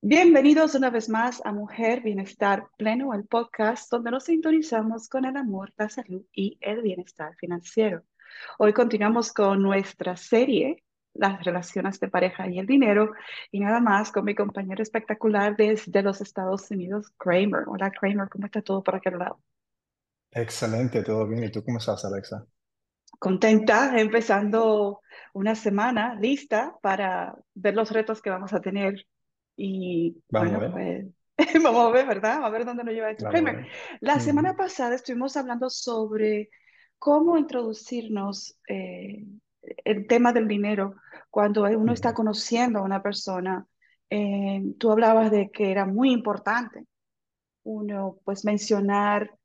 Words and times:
Bienvenidos 0.00 0.76
una 0.76 0.90
vez 0.90 1.08
más 1.08 1.44
a 1.44 1.50
Mujer 1.50 2.02
Bienestar 2.02 2.68
Pleno, 2.76 3.12
el 3.14 3.26
podcast 3.26 3.90
donde 3.90 4.12
nos 4.12 4.26
sintonizamos 4.26 5.08
con 5.08 5.24
el 5.24 5.36
amor, 5.36 5.72
la 5.76 5.88
salud 5.88 6.24
y 6.32 6.56
el 6.60 6.82
bienestar 6.82 7.34
financiero. 7.34 8.04
Hoy 8.58 8.72
continuamos 8.72 9.32
con 9.32 9.60
nuestra 9.60 10.16
serie, 10.16 10.84
las 11.14 11.44
relaciones 11.44 11.98
de 11.98 12.06
pareja 12.06 12.48
y 12.48 12.60
el 12.60 12.66
dinero, 12.66 13.10
y 13.50 13.58
nada 13.58 13.80
más 13.80 14.12
con 14.12 14.24
mi 14.24 14.36
compañero 14.36 14.84
espectacular 14.84 15.56
desde 15.56 16.00
los 16.00 16.20
Estados 16.20 16.70
Unidos, 16.70 17.12
Kramer. 17.18 17.64
Hola 17.66 17.90
Kramer, 17.90 18.28
¿cómo 18.28 18.46
está 18.46 18.62
todo 18.62 18.84
por 18.84 18.94
aquel 18.94 19.18
lado? 19.18 19.40
Excelente, 20.30 21.02
todo 21.02 21.26
bien. 21.26 21.42
¿Y 21.42 21.50
tú 21.50 21.64
cómo 21.64 21.78
estás, 21.78 22.04
Alexa? 22.04 22.46
Contenta, 23.18 23.98
empezando 23.98 25.00
una 25.32 25.56
semana 25.56 26.14
lista 26.14 26.76
para 26.82 27.34
ver 27.54 27.74
los 27.74 27.90
retos 27.90 28.22
que 28.22 28.30
vamos 28.30 28.52
a 28.52 28.60
tener 28.60 29.04
y 29.58 30.22
Vamos 30.30 30.54
a 30.54 30.58
bueno, 30.58 30.60
ver, 30.60 30.72
pues 30.72 31.06
vamos 31.64 31.86
a 31.88 31.90
ver, 31.92 32.06
¿verdad? 32.08 32.44
A 32.44 32.50
ver 32.50 32.64
dónde 32.66 32.84
nos 32.84 32.94
lleva 32.94 33.10
esto. 33.10 33.26
a 33.26 33.30
ver. 33.32 33.66
la 34.00 34.20
semana 34.20 34.54
Ujú, 34.54 34.56
pasada 34.56 34.94
estuvimos 34.96 35.36
hablando 35.36 35.70
sobre 35.70 36.50
cómo 36.98 37.38
introducirnos 37.38 38.58
eh, 38.68 39.26
el 39.84 40.06
tema 40.08 40.32
del 40.32 40.48
dinero 40.48 40.96
cuando 41.30 41.64
uno 41.64 41.92
está 41.92 42.14
conociendo 42.14 42.80
a 42.80 42.82
una 42.82 43.02
persona. 43.02 43.66
Eh, 44.10 44.62
tú 44.78 44.92
hablabas 44.92 45.30
de 45.32 45.50
que 45.50 45.70
era 45.72 45.86
muy 45.86 46.12
importante 46.12 46.86
uno, 47.64 48.18
pues, 48.24 48.44
mencionar 48.44 49.36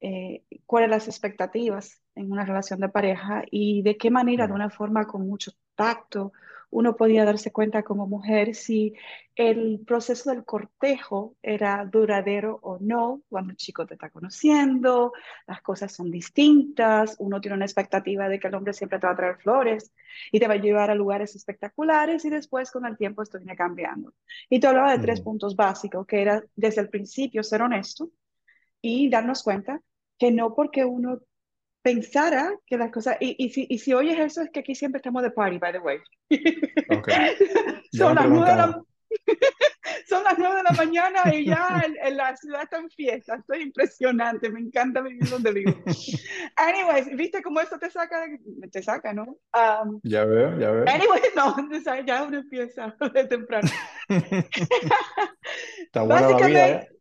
eh, 0.00 0.44
cuáles 0.66 0.90
las 0.90 1.08
expectativas 1.08 2.02
en 2.14 2.32
una 2.32 2.44
relación 2.44 2.80
de 2.80 2.88
pareja 2.88 3.44
y 3.50 3.82
de 3.82 3.96
qué 3.98 4.10
manera, 4.10 4.46
de 4.46 4.52
una 4.54 4.70
forma 4.70 5.06
con 5.06 5.26
mucho 5.28 5.52
tacto, 5.76 6.32
uno 6.76 6.94
podía 6.94 7.24
darse 7.24 7.52
cuenta 7.52 7.82
como 7.82 8.06
mujer 8.06 8.54
si 8.54 8.92
el 9.34 9.80
proceso 9.86 10.28
del 10.28 10.44
cortejo 10.44 11.34
era 11.42 11.82
duradero 11.90 12.58
o 12.62 12.76
no, 12.78 13.22
cuando 13.30 13.52
el 13.52 13.56
chico 13.56 13.86
te 13.86 13.94
está 13.94 14.10
conociendo, 14.10 15.14
las 15.46 15.62
cosas 15.62 15.90
son 15.94 16.10
distintas, 16.10 17.16
uno 17.18 17.40
tiene 17.40 17.56
una 17.56 17.64
expectativa 17.64 18.28
de 18.28 18.38
que 18.38 18.48
el 18.48 18.54
hombre 18.54 18.74
siempre 18.74 18.98
te 18.98 19.06
va 19.06 19.14
a 19.14 19.16
traer 19.16 19.38
flores 19.38 19.90
y 20.30 20.38
te 20.38 20.46
va 20.46 20.52
a 20.54 20.58
llevar 20.58 20.90
a 20.90 20.94
lugares 20.94 21.34
espectaculares 21.34 22.26
y 22.26 22.30
después 22.30 22.70
con 22.70 22.84
el 22.84 22.98
tiempo 22.98 23.22
esto 23.22 23.38
viene 23.38 23.56
cambiando. 23.56 24.12
Y 24.50 24.60
te 24.60 24.66
hablaba 24.66 24.92
de 24.92 24.98
tres 24.98 25.20
ujú. 25.20 25.24
puntos 25.24 25.56
básicos, 25.56 26.06
que 26.06 26.20
era 26.20 26.44
desde 26.56 26.82
el 26.82 26.90
principio 26.90 27.42
ser 27.42 27.62
honesto, 27.62 28.10
y 28.82 29.08
darnos 29.08 29.42
cuenta 29.42 29.80
que 30.18 30.30
no 30.30 30.54
porque 30.54 30.84
uno 30.84 31.20
pensara 31.86 32.52
que 32.66 32.76
las 32.76 32.90
cosas, 32.90 33.16
y, 33.20 33.36
y, 33.38 33.50
si, 33.50 33.64
y 33.70 33.78
si 33.78 33.94
oyes 33.94 34.18
eso 34.18 34.42
es 34.42 34.50
que 34.50 34.58
aquí 34.58 34.74
siempre 34.74 34.98
estamos 34.98 35.22
de 35.22 35.30
party, 35.30 35.58
by 35.58 35.70
the 35.72 35.78
way. 35.78 35.98
Ok, 36.90 37.06
ya 37.92 38.06
Son 38.06 38.16
las 38.16 38.28
nueve 38.28 38.50
de 38.50 38.56
la, 38.56 38.82
son 40.08 40.24
las 40.24 40.36
nueve 40.36 40.56
de 40.56 40.62
la 40.64 40.70
mañana 40.72 41.32
y 41.32 41.46
ya 41.46 41.80
en, 41.86 41.96
en 42.02 42.16
la 42.16 42.36
ciudad 42.36 42.64
está 42.64 42.78
en 42.78 42.90
fiesta. 42.90 43.36
Esto 43.36 43.52
es 43.52 43.60
impresionante, 43.60 44.50
me 44.50 44.58
encanta 44.58 45.00
vivir 45.00 45.28
donde 45.30 45.52
vivo. 45.52 45.74
Anyways, 46.56 47.16
¿viste 47.16 47.40
cómo 47.40 47.60
eso 47.60 47.78
te 47.78 47.88
saca? 47.88 48.26
Te 48.72 48.82
saca, 48.82 49.12
¿no? 49.12 49.38
Um, 49.54 50.00
Ya 50.02 50.24
veo, 50.24 50.58
ya 50.58 50.72
veo. 50.72 50.84
anyways, 50.88 51.36
no, 51.36 51.54
ya 52.04 52.24
uno 52.24 52.38
empieza 52.38 52.96
de 53.14 53.24
temprano. 53.26 53.68
Está 55.78 56.02
buena 56.02 56.30
la 56.30 56.46
vida, 56.48 56.68
¿eh? 56.68 56.95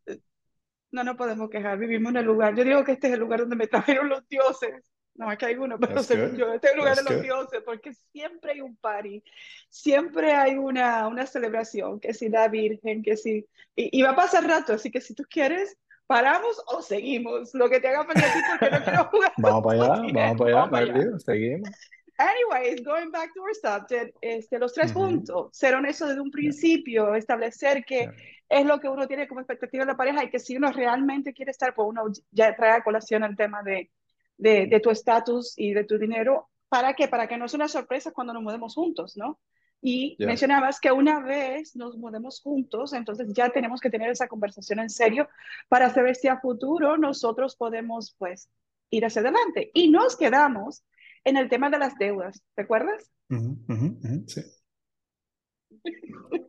No 0.95 1.03
nos 1.03 1.17
podemos 1.17 1.49
quejar, 1.49 1.77
vivimos 1.77 2.11
en 2.11 2.17
el 2.19 2.25
lugar. 2.25 2.55
Yo 2.55 2.63
digo 2.63 2.85
que 2.85 2.93
este 2.93 3.07
es 3.07 3.13
el 3.15 3.19
lugar 3.19 3.41
donde 3.41 3.57
me 3.57 3.67
trajeron 3.67 4.07
los 4.07 4.25
dioses. 4.29 4.89
No, 5.15 5.29
aquí 5.29 5.43
hay 5.43 5.55
uno, 5.55 5.77
pero 5.77 6.01
según 6.01 6.37
yo, 6.37 6.53
este 6.53 6.67
es 6.67 6.73
el 6.73 6.79
lugar 6.79 6.95
de 6.95 7.03
That's 7.03 7.11
los 7.11 7.15
good. 7.15 7.21
dioses, 7.21 7.61
porque 7.65 7.93
siempre 8.13 8.53
hay 8.53 8.61
un 8.61 8.77
party, 8.77 9.21
siempre 9.67 10.31
hay 10.31 10.55
una, 10.55 11.05
una 11.09 11.25
celebración, 11.25 11.99
que 11.99 12.13
si 12.13 12.29
la 12.29 12.47
Virgen, 12.47 13.03
que 13.03 13.17
si... 13.17 13.45
Y, 13.75 13.99
y 13.99 14.01
va 14.03 14.11
a 14.11 14.15
pasar 14.15 14.47
rato, 14.47 14.71
así 14.71 14.89
que 14.89 15.01
si 15.01 15.13
tú 15.13 15.23
quieres, 15.29 15.77
paramos 16.07 16.61
o 16.67 16.81
seguimos. 16.81 17.53
Lo 17.53 17.69
que 17.69 17.81
te 17.81 17.89
haga 17.89 18.05
feliz 18.05 18.23
a 18.23 18.31
ti, 18.31 18.43
porque 18.43 18.69
no 18.69 18.81
quiero 18.81 19.03
jugar 19.05 19.33
Vamos 19.37 19.63
para 19.63 19.83
allá, 19.83 20.01
vamos 20.13 20.37
para 20.37 20.49
allá, 20.51 20.69
Vamos 20.69 20.79
allá. 20.79 21.19
seguimos. 21.19 21.91
Anyways, 22.17 22.81
going 22.85 23.11
back 23.11 23.33
to 23.33 23.41
our 23.41 23.53
subject, 23.53 24.15
este, 24.21 24.57
los 24.59 24.73
tres 24.73 24.91
Ujú, 24.91 24.99
puntos. 25.01 25.49
Ser 25.51 25.75
honesto 25.75 26.07
desde 26.07 26.21
un 26.21 26.31
yeah, 26.31 26.31
principio, 26.31 27.13
establecer 27.15 27.83
que 27.83 27.97
yeah, 27.97 28.13
es 28.49 28.65
lo 28.65 28.79
que 28.79 28.89
uno 28.89 29.07
tiene 29.07 29.27
como 29.27 29.41
expectativa 29.41 29.85
de 29.85 29.91
la 29.91 29.97
pareja 29.97 30.23
y 30.23 30.29
que 30.29 30.39
si 30.39 30.55
uno 30.55 30.71
realmente 30.71 31.33
quiere 31.33 31.51
estar, 31.51 31.73
pues 31.73 31.87
uno 31.89 32.03
ya 32.31 32.55
trae 32.55 32.71
a 32.71 32.83
colación 32.83 33.23
el 33.23 33.35
tema 33.35 33.63
de, 33.63 33.91
de, 34.37 34.67
de 34.67 34.79
tu 34.79 34.89
estatus 34.89 35.53
y 35.57 35.73
de 35.73 35.83
tu 35.83 35.97
dinero. 35.97 36.49
¿Para 36.69 36.93
qué? 36.93 37.07
Para 37.07 37.27
que 37.27 37.37
no 37.37 37.47
sea 37.47 37.57
una 37.57 37.67
sorpresa 37.67 38.11
cuando 38.11 38.33
nos 38.33 38.43
mudemos 38.43 38.75
juntos, 38.75 39.17
¿no? 39.17 39.39
Y 39.81 40.15
yeah. 40.17 40.27
mencionabas 40.27 40.79
que 40.79 40.91
una 40.91 41.19
vez 41.19 41.75
nos 41.75 41.97
mudemos 41.97 42.41
juntos, 42.41 42.93
entonces 42.93 43.27
ya 43.33 43.49
tenemos 43.49 43.81
que 43.81 43.89
tener 43.89 44.09
esa 44.09 44.27
conversación 44.27 44.79
en 44.79 44.89
serio 44.89 45.27
para 45.67 45.93
saber 45.93 46.15
si 46.15 46.27
a 46.27 46.39
futuro 46.39 46.97
nosotros 46.97 47.55
podemos, 47.55 48.15
pues, 48.17 48.49
ir 48.89 49.05
hacia 49.05 49.21
adelante. 49.21 49.71
Y 49.73 49.89
nos 49.89 50.15
quedamos 50.17 50.83
en 51.23 51.37
el 51.37 51.49
tema 51.49 51.69
de 51.69 51.79
las 51.79 51.95
deudas, 51.97 52.43
¿te 52.55 52.63
acuerdas? 52.63 53.11
Ujú, 53.29 54.25
sí. 54.27 54.41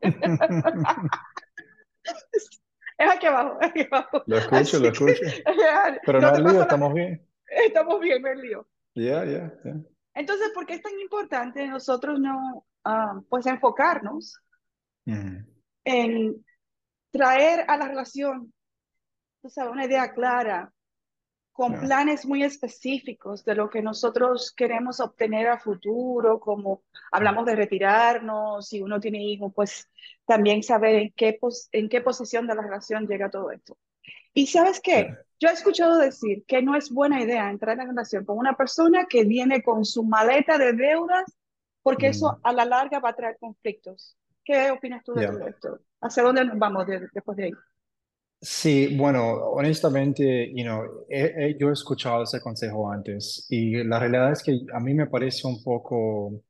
Es 2.99 3.11
aquí 3.11 3.27
abajo, 3.27 3.59
es 3.61 3.69
aquí 3.69 3.87
abajo. 3.91 4.23
Lo 4.27 4.39
escucho, 4.39 4.79
lo 4.79 4.93
que 4.93 5.13
escucho. 5.13 5.43
Pero 6.07 6.21
no 6.21 6.33
no 6.33 6.51
lío, 6.51 6.63
estamos 6.63 6.95
bien. 6.95 7.29
Estamos 7.47 8.01
bien, 8.01 8.23
me 8.23 8.35
lío. 8.37 8.67
Yeah, 8.95 9.25
yeah, 9.25 9.53
yeah. 9.65 9.77
Entonces, 10.15 10.51
¿por 10.55 10.65
qué 10.65 10.75
es 10.75 10.83
tan 10.83 10.99
importante 10.99 11.67
nosotros 11.67 12.19
no, 12.19 12.67
ah, 12.85 13.21
pues, 13.29 13.47
enfocarnos 13.47 14.41
en 15.05 16.45
traer 17.11 17.65
a 17.69 17.77
la 17.77 17.89
relación, 17.89 18.53
tú 19.43 19.51
sabes, 19.51 19.73
una 19.73 19.85
idea 19.85 20.13
clara, 20.13 20.73
con 21.57 21.73
yeah, 21.73 21.81
planes 21.81 22.27
muy 22.27 22.43
específicos 22.43 23.43
de 23.43 23.55
lo 23.55 23.71
que 23.71 23.81
nosotros 23.81 24.53
queremos 24.55 25.01
obtener 25.01 25.49
a 25.49 25.59
futuro, 25.59 26.39
como 26.39 26.83
hablamos 27.11 27.47
de 27.47 27.57
retirarnos, 27.57 28.69
si 28.69 28.83
uno 28.83 29.01
tiene 29.01 29.23
hijos, 29.25 29.53
pues 29.55 29.89
también 30.27 30.63
saber 30.63 30.97
en 30.97 31.13
qué, 31.17 31.33
pos 31.41 31.71
en 31.73 31.89
qué 31.89 32.03
posición 32.03 32.47
de 32.47 32.55
la 32.55 32.61
relación 32.61 33.07
llega 33.07 33.31
todo 33.31 33.51
esto. 33.51 33.79
Y 34.35 34.49
sabes 34.49 34.81
qué, 34.83 35.17
yo 35.41 35.49
he 35.49 35.53
escuchado 35.53 35.97
decir 35.97 36.45
que 36.47 36.61
no 36.61 36.77
es 36.77 36.91
buena 36.91 37.23
idea 37.23 37.49
entrar 37.49 37.77
en 37.77 37.85
una 37.85 37.93
relación 37.93 38.27
con 38.27 38.37
una 38.37 38.55
persona 38.55 39.07
que 39.09 39.25
viene 39.25 39.63
con 39.63 39.87
su 39.87 40.05
maleta 40.05 40.59
de 40.59 40.75
deudas, 40.75 41.25
porque 41.83 42.09
eso 42.09 42.39
a 42.43 42.53
la 42.53 42.67
larga 42.67 42.99
va 42.99 43.11
a 43.11 43.17
traer 43.17 43.39
conflictos. 43.41 44.15
¿Qué 44.45 44.71
opinas 44.71 45.03
tú 45.03 45.15
de 45.15 45.23
yeah. 45.23 45.33
todo 45.33 45.47
esto? 45.49 45.79
¿Hacia 46.03 46.23
dónde 46.23 46.45
nos 46.45 46.59
vamos 46.59 46.87
de- 46.87 47.09
después 47.15 47.37
de 47.39 47.45
ahí? 47.45 47.53
Sí, 48.49 48.97
bueno, 48.97 49.23
honestamente, 49.51 50.51
you 50.55 50.63
know, 50.65 51.05
he- 51.11 51.33
he- 51.37 51.57
yo 51.59 51.69
he 51.71 51.73
escuchado 51.73 52.23
ese 52.23 52.41
consejo 52.41 52.91
antes 52.91 53.47
y 53.51 53.83
la 53.85 53.99
realidad 53.99 54.31
es 54.33 54.43
que 54.43 54.61
a 54.73 54.79
mí 54.81 54.95
me 54.95 55.07
parece 55.09 55.47
un 55.49 55.63
poco, 55.65 56.43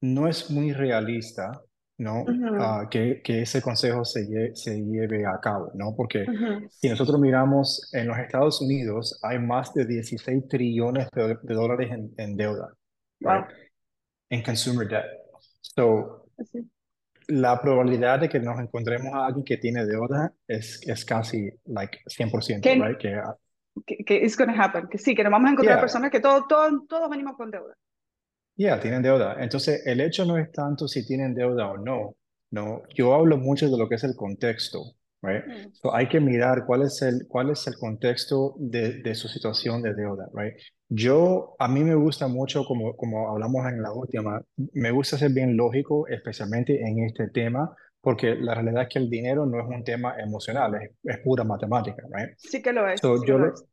no 0.00 0.28
es 0.28 0.50
muy 0.50 0.72
realista, 0.72 1.62
¿no? 1.98 2.24
Ujú, 2.26 2.56
Ah, 2.58 2.86
que, 2.90 3.20
que 3.22 3.42
ese 3.42 3.60
consejo 3.62 4.04
se, 4.04 4.20
lle- 4.26 4.54
se 4.54 4.76
lleve 4.82 5.26
a 5.26 5.38
cabo, 5.40 5.70
¿no? 5.74 5.94
Porque 5.96 6.30
ujú. 6.30 6.68
si 6.68 6.88
nosotros 6.88 7.20
miramos 7.20 7.88
en 7.92 8.08
los 8.08 8.18
Estados 8.18 8.60
Unidos, 8.60 9.18
hay 9.22 9.38
más 9.38 9.72
de 9.74 9.84
16 9.86 10.46
trillones 10.48 11.08
de, 11.14 11.36
de 11.42 11.54
dólares 11.54 11.90
en, 11.92 12.12
en 12.16 12.36
deuda, 12.36 12.74
right? 13.24 13.44
Wow. 13.44 13.56
En 14.30 14.42
consumer 14.42 14.88
debt. 14.88 15.04
So, 15.62 16.28
Así. 16.38 16.66
La 17.28 17.60
probabilidad 17.60 18.20
de 18.20 18.28
que 18.28 18.40
nos 18.40 18.58
encontremos 18.60 19.12
a 19.14 19.26
alguien 19.26 19.44
que 19.44 19.56
tiene 19.56 19.84
deuda 19.84 20.32
es, 20.46 20.80
es 20.86 21.04
casi, 21.04 21.50
like, 21.66 21.98
100%, 22.06 22.60
Que, 22.60 22.74
right? 22.74 22.98
Que, 22.98 23.20
que, 23.86 24.04
que 24.04 24.16
it's 24.16 24.36
gonna 24.36 24.54
happen, 24.62 24.88
que 24.88 24.98
sí, 24.98 25.14
que 25.14 25.22
nos 25.22 25.32
vamos 25.32 25.48
a 25.48 25.52
encontrar 25.52 25.76
yeah, 25.76 25.80
personas 25.80 26.10
que 26.10 26.20
todos, 26.20 26.46
todos, 26.48 26.86
todos 26.88 27.10
venimos 27.10 27.36
con 27.36 27.50
deuda. 27.50 27.74
yeah, 28.56 28.80
tienen 28.80 29.02
deuda. 29.02 29.36
Entonces, 29.38 29.86
el 29.86 30.00
hecho 30.00 30.24
no 30.24 30.38
es 30.38 30.50
tanto 30.52 30.88
si 30.88 31.06
tienen 31.06 31.34
deuda 31.34 31.70
o 31.70 31.76
no, 31.76 32.16
no. 32.50 32.82
Yo 32.94 33.14
hablo 33.14 33.36
mucho 33.36 33.68
de 33.68 33.76
lo 33.76 33.88
que 33.88 33.96
es 33.96 34.04
el 34.04 34.16
contexto, 34.16 34.95
right? 35.22 35.44
Mm, 35.46 35.72
So, 35.72 35.94
hay 35.94 36.08
que 36.08 36.20
mirar 36.20 36.64
cuál 36.66 36.82
es 36.82 37.02
el, 37.02 37.26
cuál 37.28 37.50
es 37.50 37.66
el 37.66 37.74
contexto 37.76 38.54
de, 38.58 39.02
de 39.02 39.14
su 39.14 39.28
situación 39.28 39.82
de 39.82 39.94
deuda, 39.94 40.28
right? 40.34 40.54
Yo, 40.88 41.56
a 41.58 41.68
mí 41.68 41.82
me 41.84 41.94
gusta 41.94 42.28
mucho, 42.28 42.64
como, 42.64 42.96
como 42.96 43.28
hablamos 43.30 43.66
en 43.66 43.82
la 43.82 43.92
última, 43.92 44.40
me 44.72 44.90
gusta 44.90 45.18
ser 45.18 45.32
bien 45.32 45.56
lógico, 45.56 46.06
especialmente 46.08 46.80
en 46.80 47.04
este 47.04 47.28
tema, 47.28 47.74
porque 48.00 48.36
la 48.36 48.54
realidad 48.54 48.82
es 48.84 48.88
que 48.88 48.98
el 49.00 49.10
dinero 49.10 49.46
no 49.46 49.60
es 49.60 49.66
un 49.66 49.82
tema 49.84 50.14
emocional, 50.18 50.74
es, 50.76 50.90
es 51.02 51.18
pura 51.24 51.44
matemática, 51.44 52.02
right? 52.12 52.36
Sí 52.36 52.62
que 52.62 52.72
lo 52.72 52.86
es, 52.88 53.00
So, 53.00 53.18
sí 53.18 53.26
yo 53.26 53.38
lo, 53.38 53.52
es. 53.52 53.64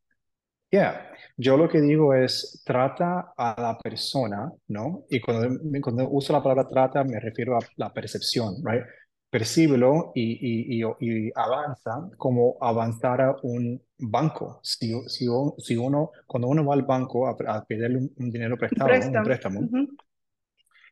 Yeah, 0.72 1.12
yo 1.38 1.56
lo 1.56 1.69
que 1.69 1.80
digo 1.81 2.16
es 2.16 2.63
trata 2.66 3.31
a 3.38 3.62
la 3.62 3.78
persona, 3.78 4.51
¿no? 4.68 5.06
Y 5.10 5.22
cuando, 5.22 5.60
cuando 5.81 6.10
uso 6.10 6.34
la 6.34 6.42
palabra 6.42 6.68
trata 6.68 7.04
me 7.04 7.19
refiero 7.19 7.56
a 7.56 7.60
la 7.75 7.94
percepción, 7.94 8.56
¿right? 8.63 8.84
Percíbelo 9.33 10.12
y, 10.15 10.80
y, 10.80 10.83
y, 10.83 11.27
y 11.27 11.31
avanza 11.35 12.09
como 12.18 12.57
avanzara 12.62 13.35
un 13.44 13.81
banco. 13.97 14.59
Si, 14.63 14.94
si, 15.09 15.27
si 15.57 15.75
uno, 15.77 16.12
cuando 16.27 16.47
uno 16.47 16.65
va 16.65 16.75
al 16.75 16.83
banco 16.83 17.27
a, 17.27 17.35
a 17.47 17.65
pedirle 17.65 17.97
un, 17.97 18.13
un 18.18 18.31
dinero 18.31 18.57
prestado, 18.57 19.01
un 19.01 19.24
préstamo. 19.24 19.24
préstamo, 19.24 19.65
Ujú, 19.65 19.97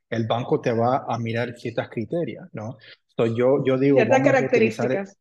el 0.10 0.28
banco 0.28 0.62
te 0.62 0.72
va 0.72 1.06
a 1.08 1.18
mirar 1.18 1.58
ciertos 1.58 1.90
criterios, 1.90 2.48
¿no? 2.54 2.78
So 3.16 3.26
yo, 3.26 3.64
yo 3.66 3.78
digo, 3.80 4.06
Ciertas 4.06 4.22
características. 4.24 5.18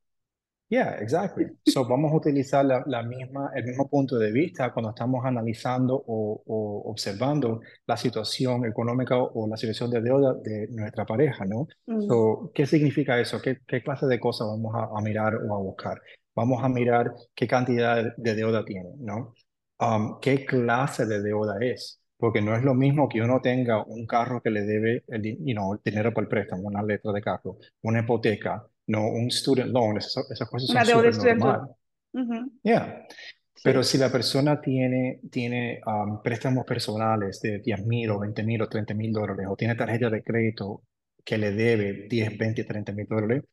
Yeah, 0.70 0.98
exactly. 1.00 1.46
So 1.66 1.84
vamos 1.84 2.12
a 2.12 2.14
utilizar 2.14 2.64
la, 2.64 2.84
la 2.86 3.02
misma, 3.02 3.50
el 3.56 3.64
mismo 3.64 3.88
punto 3.88 4.16
de 4.18 4.30
vista 4.30 4.72
cuando 4.72 4.90
estamos 4.90 5.24
analizando 5.24 5.96
o, 5.96 6.42
o 6.46 6.90
observando 6.90 7.60
la 7.88 7.96
situación 7.96 8.64
económica 8.64 9.16
o 9.18 9.48
la 9.48 9.56
situación 9.56 9.90
de 9.90 10.00
deuda 10.00 10.34
de 10.34 10.68
nuestra 10.70 11.04
pareja, 11.04 11.44
¿no? 11.44 11.66
Mm. 11.86 12.02
So, 12.02 12.52
¿qué 12.54 12.66
significa 12.66 13.18
eso? 13.18 13.42
¿Qué, 13.42 13.58
qué 13.66 13.82
clase 13.82 14.06
de 14.06 14.20
cosas 14.20 14.46
vamos 14.46 14.72
a, 14.76 14.96
a 14.96 15.02
mirar 15.02 15.34
o 15.34 15.56
a 15.56 15.58
buscar? 15.58 16.00
Vamos 16.36 16.62
a 16.62 16.68
mirar 16.68 17.14
qué 17.34 17.48
cantidad 17.48 18.14
de 18.16 18.34
deuda 18.36 18.64
tiene, 18.64 18.90
¿no? 18.98 19.34
Um, 19.80 20.20
¿Qué 20.20 20.44
clase 20.44 21.04
de 21.04 21.20
deuda 21.20 21.56
es? 21.60 22.00
Porque 22.16 22.42
no 22.42 22.54
es 22.54 22.62
lo 22.62 22.74
mismo 22.74 23.08
que 23.08 23.20
uno 23.22 23.40
tenga 23.40 23.82
un 23.84 24.06
carro 24.06 24.40
que 24.40 24.50
le 24.50 24.62
debe 24.62 25.02
el, 25.08 25.36
you 25.44 25.54
know, 25.54 25.72
el 25.72 25.80
dinero 25.84 26.14
por 26.14 26.24
el 26.24 26.28
préstamo, 26.28 26.68
una 26.68 26.82
letra 26.82 27.10
de 27.12 27.22
carro, 27.22 27.56
una 27.82 28.00
hipoteca, 28.00 28.64
no 28.90 29.08
un 29.08 29.30
student 29.30 29.70
loan, 29.72 29.96
esas, 29.98 30.30
esas 30.30 30.48
cosas 30.48 30.70
Una 30.70 30.84
son 30.84 30.86
súper 30.86 31.10
estudiantil. 31.10 31.46
normal. 31.46 31.76
Ujú, 32.12 32.52
Yeah. 32.62 33.06
sí. 33.54 33.62
Pero 33.62 33.82
si 33.82 33.98
la 33.98 34.10
persona 34.10 34.60
tiene, 34.60 35.20
tiene 35.30 35.80
um, 35.86 36.22
préstamos 36.22 36.64
personales 36.66 37.40
de 37.42 37.58
10 37.60 37.84
mil 37.86 38.10
o 38.10 38.18
20 38.20 38.42
mil 38.42 38.62
o 38.62 38.68
30 38.68 38.94
mil 38.94 39.12
dólares 39.12 39.46
o 39.48 39.56
tiene 39.56 39.74
tarjeta 39.76 40.10
de 40.10 40.22
crédito 40.22 40.82
que 41.24 41.38
le 41.38 41.52
debe 41.52 42.08
10, 42.08 42.36
20, 42.38 42.64
30 42.64 42.92
mil 42.92 43.06
dólares, 43.06 43.44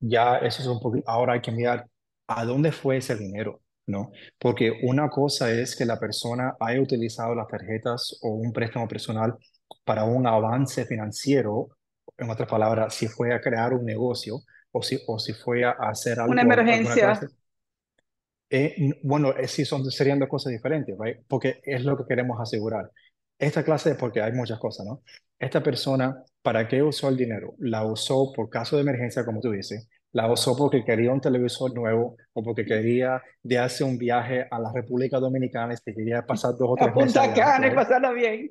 ya 0.00 0.38
eso 0.38 0.62
es 0.62 0.68
un 0.68 0.80
poquito, 0.80 1.08
ahora 1.10 1.34
hay 1.34 1.40
que 1.40 1.52
mirar 1.52 1.86
a 2.28 2.44
dónde 2.44 2.72
fue 2.72 2.98
ese 2.98 3.16
dinero, 3.16 3.60
¿no? 3.86 4.10
Porque 4.38 4.72
una 4.84 5.08
cosa 5.10 5.50
es 5.52 5.74
que 5.76 5.84
la 5.86 5.98
persona 5.98 6.54
haya 6.60 6.80
utilizado 6.80 7.34
las 7.34 7.48
tarjetas 7.48 8.18
o 8.22 8.30
un 8.30 8.52
préstamo 8.52 8.86
personal 8.88 9.34
para 9.84 10.04
un 10.04 10.26
avance 10.26 10.84
financiero, 10.86 11.70
en 12.16 12.30
otras 12.30 12.48
palabras, 12.48 12.94
si 12.94 13.08
fue 13.08 13.32
a 13.34 13.40
crear 13.40 13.72
un 13.74 13.84
negocio 13.84 14.40
o 14.72 14.82
si, 14.82 14.98
o 15.06 15.18
si 15.18 15.32
fue 15.32 15.64
a 15.64 15.72
hacer 15.72 16.20
algo, 16.20 16.32
Una 16.32 16.42
emergencia. 16.42 17.20
Eh, 18.50 18.98
bueno, 19.02 19.36
eh, 19.36 19.46
sí 19.46 19.64
son, 19.64 19.84
serían 19.90 20.18
dos 20.18 20.28
cosas 20.28 20.52
diferentes, 20.52 20.96
right? 20.98 21.18
Porque 21.28 21.60
es 21.62 21.84
lo 21.84 21.96
que 21.96 22.04
queremos 22.08 22.40
asegurar. 22.40 22.90
Esta 23.38 23.62
clase, 23.62 23.94
porque 23.94 24.20
hay 24.20 24.32
muchas 24.32 24.58
cosas, 24.58 24.86
¿no? 24.86 25.02
Esta 25.38 25.62
persona, 25.62 26.24
¿para 26.42 26.66
qué 26.66 26.82
usó 26.82 27.08
el 27.08 27.16
dinero? 27.16 27.54
La 27.58 27.84
usó 27.84 28.32
por 28.32 28.48
caso 28.48 28.76
de 28.76 28.82
emergencia, 28.82 29.24
como 29.24 29.40
tú 29.40 29.52
dices. 29.52 29.88
La 30.12 30.32
usó 30.32 30.56
porque 30.56 30.84
quería 30.84 31.12
un 31.12 31.20
televisor 31.20 31.74
nuevo 31.74 32.16
o 32.32 32.42
porque 32.42 32.64
quería 32.64 33.22
de 33.42 33.58
hacer 33.58 33.86
un 33.86 33.98
viaje 33.98 34.46
a 34.50 34.58
la 34.58 34.72
República 34.72 35.18
Dominicana 35.20 35.74
y 35.74 35.76
se 35.76 35.94
quería 35.94 36.24
pasar 36.24 36.52
dos 36.58 36.70
o 36.70 36.76
A 36.78 36.86
tres 36.86 36.94
meses 36.96 37.12
Punta 37.14 37.22
allá, 37.22 37.34
Cana 37.34 37.66
y 37.66 37.70
right? 37.70 37.78
pasarla 37.78 38.12
bien. 38.12 38.50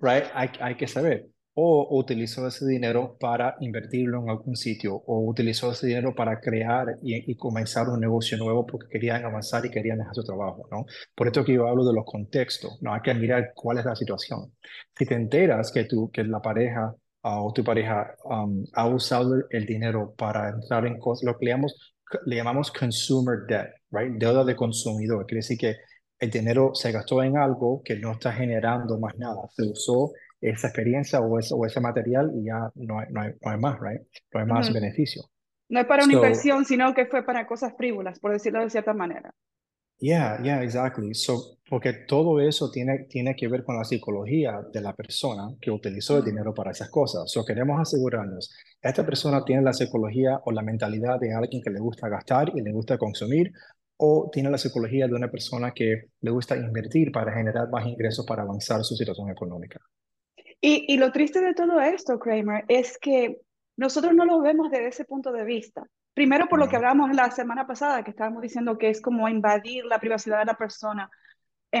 right? 0.00 0.24
Hay, 0.34 0.50
hay 0.60 0.74
que 0.76 0.88
saber. 0.88 1.28
O 1.54 1.98
utilizó 1.98 2.46
ese 2.46 2.66
dinero 2.66 3.16
para 3.18 3.56
invertirlo 3.60 4.22
en 4.22 4.30
algún 4.30 4.56
sitio, 4.56 4.94
o 4.94 5.28
utilizó 5.28 5.72
ese 5.72 5.88
dinero 5.88 6.14
para 6.14 6.40
crear 6.40 6.86
y, 7.02 7.34
comenzar 7.36 7.88
un 7.88 8.00
negocio 8.00 8.38
nuevo 8.38 8.66
porque 8.66 8.88
querían 8.88 9.24
avanzar 9.24 9.66
y 9.66 9.70
querían 9.70 9.98
dejar 9.98 10.14
su 10.14 10.24
trabajo, 10.24 10.68
¿no? 10.70 10.86
Por 11.14 11.26
esto 11.26 11.44
que 11.44 11.54
yo 11.54 11.66
hablo 11.66 11.84
de 11.84 11.92
los 11.92 12.04
contextos, 12.04 12.78
¿no? 12.82 12.94
Hay 12.94 13.00
que 13.02 13.14
mirar 13.14 13.52
cuál 13.54 13.78
es 13.78 13.84
la 13.84 13.96
situación. 13.96 14.52
Si 14.96 15.06
te 15.06 15.14
enteras 15.14 15.72
que, 15.72 15.84
tú, 15.84 16.10
que 16.12 16.24
la 16.24 16.40
pareja 16.40 16.94
ah, 17.22 17.42
o 17.42 17.52
tu 17.52 17.64
pareja 17.64 18.14
um, 18.24 18.64
ha 18.74 18.86
usado 18.86 19.34
el 19.50 19.66
dinero 19.66 20.14
para 20.16 20.50
entrar 20.50 20.86
en 20.86 20.98
cosas, 20.98 21.24
lo 21.24 21.36
que 21.38 21.46
le 21.46 21.50
llamamos, 21.52 21.94
le 22.26 22.36
llamamos 22.36 22.70
consumer 22.72 23.40
debt, 23.48 23.70
right? 23.90 24.12
Deuda 24.14 24.44
de 24.44 24.56
consumidor. 24.56 25.26
Quiere 25.26 25.38
decir 25.38 25.58
que 25.58 25.76
el 26.20 26.30
dinero 26.30 26.74
se 26.74 26.92
gastó 26.92 27.22
en 27.22 27.36
algo 27.38 27.82
que 27.82 27.96
no 27.96 28.12
está 28.12 28.32
generando 28.32 28.98
más 28.98 29.16
nada. 29.18 29.40
Se 29.56 29.64
usó 29.64 30.12
esa 30.40 30.68
experiencia 30.68 31.20
o 31.20 31.38
ese, 31.38 31.54
o 31.54 31.66
ese 31.66 31.80
material 31.80 32.30
y 32.34 32.44
ya 32.46 32.70
no 32.74 33.00
hay, 33.00 33.06
no 33.10 33.20
hay, 33.22 33.32
no 33.40 33.50
hay 33.50 33.58
más, 33.58 33.78
right? 33.80 34.02
No 34.32 34.40
hay 34.40 34.46
más 34.46 34.72
beneficio. 34.72 35.22
No 35.70 35.80
es 35.80 35.86
para 35.86 36.04
una 36.04 36.12
So, 36.12 36.20
inversión, 36.20 36.66
sino 36.66 36.92
que 36.92 37.06
fue 37.06 37.24
para 37.24 37.46
cosas 37.46 37.72
frívolas, 37.74 38.20
por 38.20 38.30
decirlo 38.32 38.60
de 38.60 38.68
cierta 38.68 38.92
manera. 38.92 39.34
yeah, 40.00 40.38
yeah, 40.42 40.62
exactly. 40.62 41.14
So, 41.14 41.58
porque 41.68 41.92
todo 42.08 42.40
eso 42.40 42.70
tiene, 42.70 43.04
tiene 43.08 43.34
que 43.36 43.48
ver 43.48 43.64
con 43.64 43.76
la 43.76 43.84
psicología 43.84 44.60
de 44.72 44.80
la 44.80 44.94
persona 44.94 45.48
que 45.60 45.70
utilizó 45.70 46.18
el 46.18 46.24
dinero 46.24 46.54
para 46.54 46.70
esas 46.72 46.90
cosas. 46.90 47.30
So, 47.30 47.44
queremos 47.44 47.80
asegurarnos, 47.80 48.50
esta 48.82 49.04
persona 49.04 49.44
tiene 49.44 49.62
la 49.62 49.72
psicología 49.72 50.40
o 50.44 50.52
la 50.52 50.62
mentalidad 50.62 51.18
de 51.20 51.34
alguien 51.34 51.62
que 51.62 51.70
le 51.70 51.80
gusta 51.80 52.08
gastar 52.08 52.50
y 52.54 52.62
le 52.62 52.72
gusta 52.72 52.98
consumir, 52.98 53.52
o 53.96 54.30
tiene 54.32 54.50
la 54.50 54.58
psicología 54.58 55.06
de 55.06 55.14
una 55.14 55.30
persona 55.30 55.72
que 55.72 56.04
le 56.20 56.30
gusta 56.30 56.56
invertir 56.56 57.12
para 57.12 57.32
generar 57.34 57.68
más 57.70 57.86
ingresos 57.86 58.24
para 58.26 58.42
avanzar 58.42 58.82
su 58.84 58.96
situación 58.96 59.30
económica. 59.30 59.78
Y, 60.60 60.92
y 60.92 60.98
lo 60.98 61.12
triste 61.12 61.40
de 61.40 61.54
todo 61.54 61.80
esto, 61.80 62.18
Kramer, 62.18 62.64
es 62.68 62.98
que 62.98 63.38
nosotros 63.76 64.14
no 64.14 64.24
lo 64.24 64.40
vemos 64.40 64.70
desde 64.70 64.88
ese 64.88 65.04
punto 65.04 65.32
de 65.32 65.44
vista. 65.44 65.84
Primero 66.14 66.48
por 66.48 66.58
lo 66.58 66.68
que 66.68 66.76
Ujú. 66.76 66.86
hablábamos 66.86 67.14
la 67.16 67.30
semana 67.30 67.66
pasada, 67.66 68.04
que 68.04 68.10
estábamos 68.10 68.42
diciendo 68.42 68.76
que 68.76 68.90
es 68.90 69.00
como 69.00 69.28
invadir 69.28 69.84
la 69.86 69.98
privacidad 70.00 70.38
de 70.40 70.44
la 70.46 70.56
persona, 70.56 71.10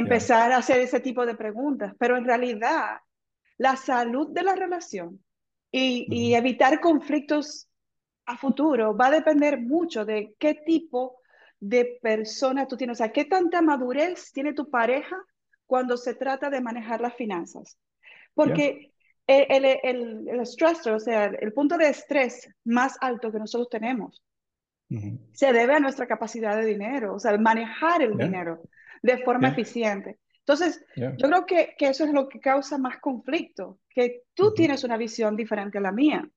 empezar 0.00 0.52
a 0.52 0.58
hacer 0.58 0.80
ese 0.80 1.00
tipo 1.00 1.26
de 1.26 1.34
preguntas, 1.34 1.94
pero 1.98 2.16
en 2.16 2.24
realidad 2.24 2.98
la 3.58 3.76
salud 3.76 4.28
de 4.32 4.42
la 4.42 4.54
relación 4.54 5.22
y, 5.70 6.06
y 6.10 6.34
evitar 6.34 6.80
conflictos 6.80 7.68
a 8.26 8.36
futuro 8.36 8.96
va 8.96 9.08
a 9.08 9.10
depender 9.10 9.60
mucho 9.60 10.04
de 10.04 10.34
qué 10.38 10.54
tipo 10.54 11.20
de 11.60 11.98
persona 12.02 12.66
tú 12.66 12.76
tienes, 12.76 12.96
o 12.96 12.98
sea, 12.98 13.12
qué 13.12 13.24
tanta 13.24 13.62
madurez 13.62 14.32
tiene 14.32 14.54
tu 14.54 14.70
pareja 14.70 15.16
cuando 15.66 15.96
se 15.96 16.14
trata 16.14 16.50
de 16.50 16.60
manejar 16.60 17.00
las 17.00 17.14
finanzas. 17.14 17.78
Porque 18.34 18.92
el, 19.26 19.46
el, 19.48 19.78
el, 19.82 20.28
el 20.28 20.46
stressor, 20.46 20.94
o 20.94 21.00
sea, 21.00 21.26
el 21.26 21.52
punto 21.52 21.76
de 21.78 21.88
estrés 21.88 22.48
más 22.64 22.96
alto 23.00 23.30
que 23.32 23.38
nosotros 23.38 23.68
tenemos 23.70 24.22
se 25.32 25.52
debe 25.52 25.74
a 25.74 25.80
nuestra 25.80 26.06
capacidad 26.06 26.56
de 26.56 26.66
dinero, 26.66 27.14
o 27.14 27.18
sea, 27.18 27.30
el 27.32 27.40
manejar 27.40 28.02
el 28.02 28.16
Yeah. 28.16 28.26
dinero 28.26 28.62
de 29.02 29.18
forma 29.18 29.48
Yeah. 29.48 29.52
eficiente. 29.52 30.18
Entonces, 30.40 30.84
yo 31.16 31.28
creo 31.28 31.46
que, 31.46 31.74
que 31.78 31.88
eso 31.88 32.04
es 32.04 32.12
lo 32.12 32.28
que 32.28 32.40
causa 32.40 32.76
más 32.76 32.98
conflicto, 32.98 33.78
que 33.88 34.22
tú 34.34 34.52
tienes 34.52 34.82
una 34.82 34.96
visión 34.96 35.36
diferente 35.36 35.78
a 35.78 35.80
la 35.80 35.92
mía. 35.92 36.28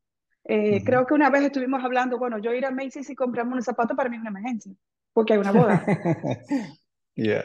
Eh. 0.44 0.84
Creo 0.84 1.06
que 1.07 1.13
una 1.16 1.30
vez 1.31 1.44
estuvimos 1.44 1.84
hablando, 1.84 2.19
bueno, 2.19 2.38
yo 2.38 2.54
ir 2.54 2.66
a 2.66 2.72
Macy's 2.72 3.10
y 3.10 3.16
comprarme 3.16 3.56
un 3.56 3.63
zapato 3.63 3.96
para 3.96 4.10
mí 4.10 4.18
es 4.18 4.22
una 4.22 4.30
emergencia, 4.30 4.74
porque 5.13 5.34
hay 5.34 5.39
una 5.39 5.51
boda, 5.51 5.84
yeah. 7.16 7.44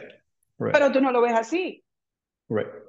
Right. 0.59 0.73
pero 0.73 0.91
tú 0.91 1.01
no 1.01 1.11
lo 1.11 1.21
ves 1.21 1.33
así. 1.33 1.83
Right. 2.49 2.88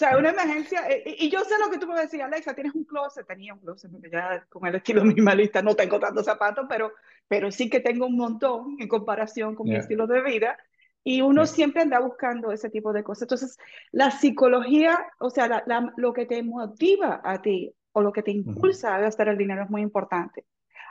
O 0.00 0.02
sea, 0.02 0.16
una 0.16 0.30
emergencia, 0.30 0.88
eh, 0.88 1.02
y, 1.04 1.26
y 1.26 1.30
yo 1.30 1.40
sé 1.44 1.58
lo 1.62 1.70
que 1.70 1.76
tú 1.76 1.86
me 1.86 2.00
decías, 2.00 2.26
Alexa, 2.26 2.54
tienes 2.54 2.74
un 2.74 2.84
closet, 2.84 3.26
tenía 3.26 3.52
un 3.52 3.60
closet, 3.60 3.90
porque 3.90 4.08
ya 4.08 4.46
con 4.48 4.64
el 4.66 4.76
estilo 4.76 5.04
minimalista 5.04 5.60
no 5.60 5.76
tengo 5.76 6.00
tantos 6.00 6.24
zapatos, 6.24 6.64
pero, 6.70 6.94
pero 7.28 7.50
sí 7.50 7.68
que 7.68 7.80
tengo 7.80 8.06
un 8.06 8.16
montón 8.16 8.76
en 8.80 8.88
comparación 8.88 9.54
con 9.54 9.66
mi 9.66 9.72
Yeah. 9.72 9.80
estilo 9.80 10.06
de 10.06 10.22
vida, 10.22 10.56
y 11.04 11.20
uno 11.20 11.42
Yeah. 11.42 11.46
siempre 11.52 11.82
anda 11.82 12.00
buscando 12.00 12.50
ese 12.50 12.70
tipo 12.70 12.94
de 12.94 13.02
cosas. 13.04 13.24
Entonces, 13.24 13.58
la 13.92 14.10
psicología, 14.10 15.06
o 15.18 15.28
sea, 15.28 15.48
la- 15.48 15.64
la- 15.66 15.92
lo 15.98 16.14
que 16.14 16.24
te 16.24 16.42
motiva 16.42 17.20
a 17.22 17.42
ti 17.42 17.70
o 17.92 18.00
lo 18.00 18.10
que 18.10 18.22
te 18.22 18.30
impulsa 18.30 18.94
a 18.94 19.00
gastar 19.00 19.28
el 19.28 19.36
dinero 19.36 19.64
es 19.64 19.68
muy 19.68 19.82
importante. 19.82 20.46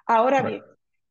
Ahora 0.06 0.44
bien, 0.44 0.62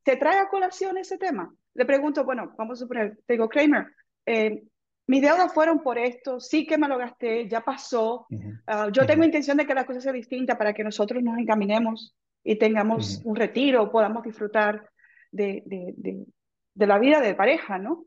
¿te 0.05 0.14
trae 0.14 0.38
a 0.38 0.49
colación 0.49 0.99
ese 0.99 1.19
tema? 1.19 1.52
Le 1.75 1.85
pregunto, 1.85 2.25
bueno, 2.25 2.55
vamos 2.57 2.78
a 2.78 2.83
suponer, 2.85 3.19
te 3.26 3.33
digo, 3.33 3.49
Kramer, 3.49 3.88
eh, 4.25 4.62
mis 5.09 5.23
deudas 5.23 5.53
fueron 5.53 5.81
por 5.83 5.99
esto, 5.99 6.38
sí 6.38 6.67
que 6.67 6.79
me 6.79 6.87
lo 6.87 6.99
gasté, 6.99 7.49
ya 7.49 7.62
pasó. 7.62 8.27
Ah, 8.67 8.88
yo 8.93 9.07
tengo 9.07 9.25
intención 9.25 9.57
de 9.57 9.67
que 9.67 9.75
las 9.75 9.87
cosas 9.87 10.03
sean 10.03 10.15
distintas 10.15 10.57
para 10.57 10.75
que 10.75 10.85
nosotros 10.85 11.23
nos 11.23 11.38
encaminemos 11.38 12.15
y 12.45 12.57
tengamos 12.57 13.21
un 13.25 13.35
retiro, 13.35 13.91
podamos 13.91 14.23
disfrutar 14.23 14.88
de, 15.33 15.62
de, 15.65 15.95
de, 15.97 16.27
de 16.75 16.87
la 16.87 16.99
vida 16.99 17.21
de 17.21 17.35
pareja, 17.35 17.79
¿no? 17.79 18.05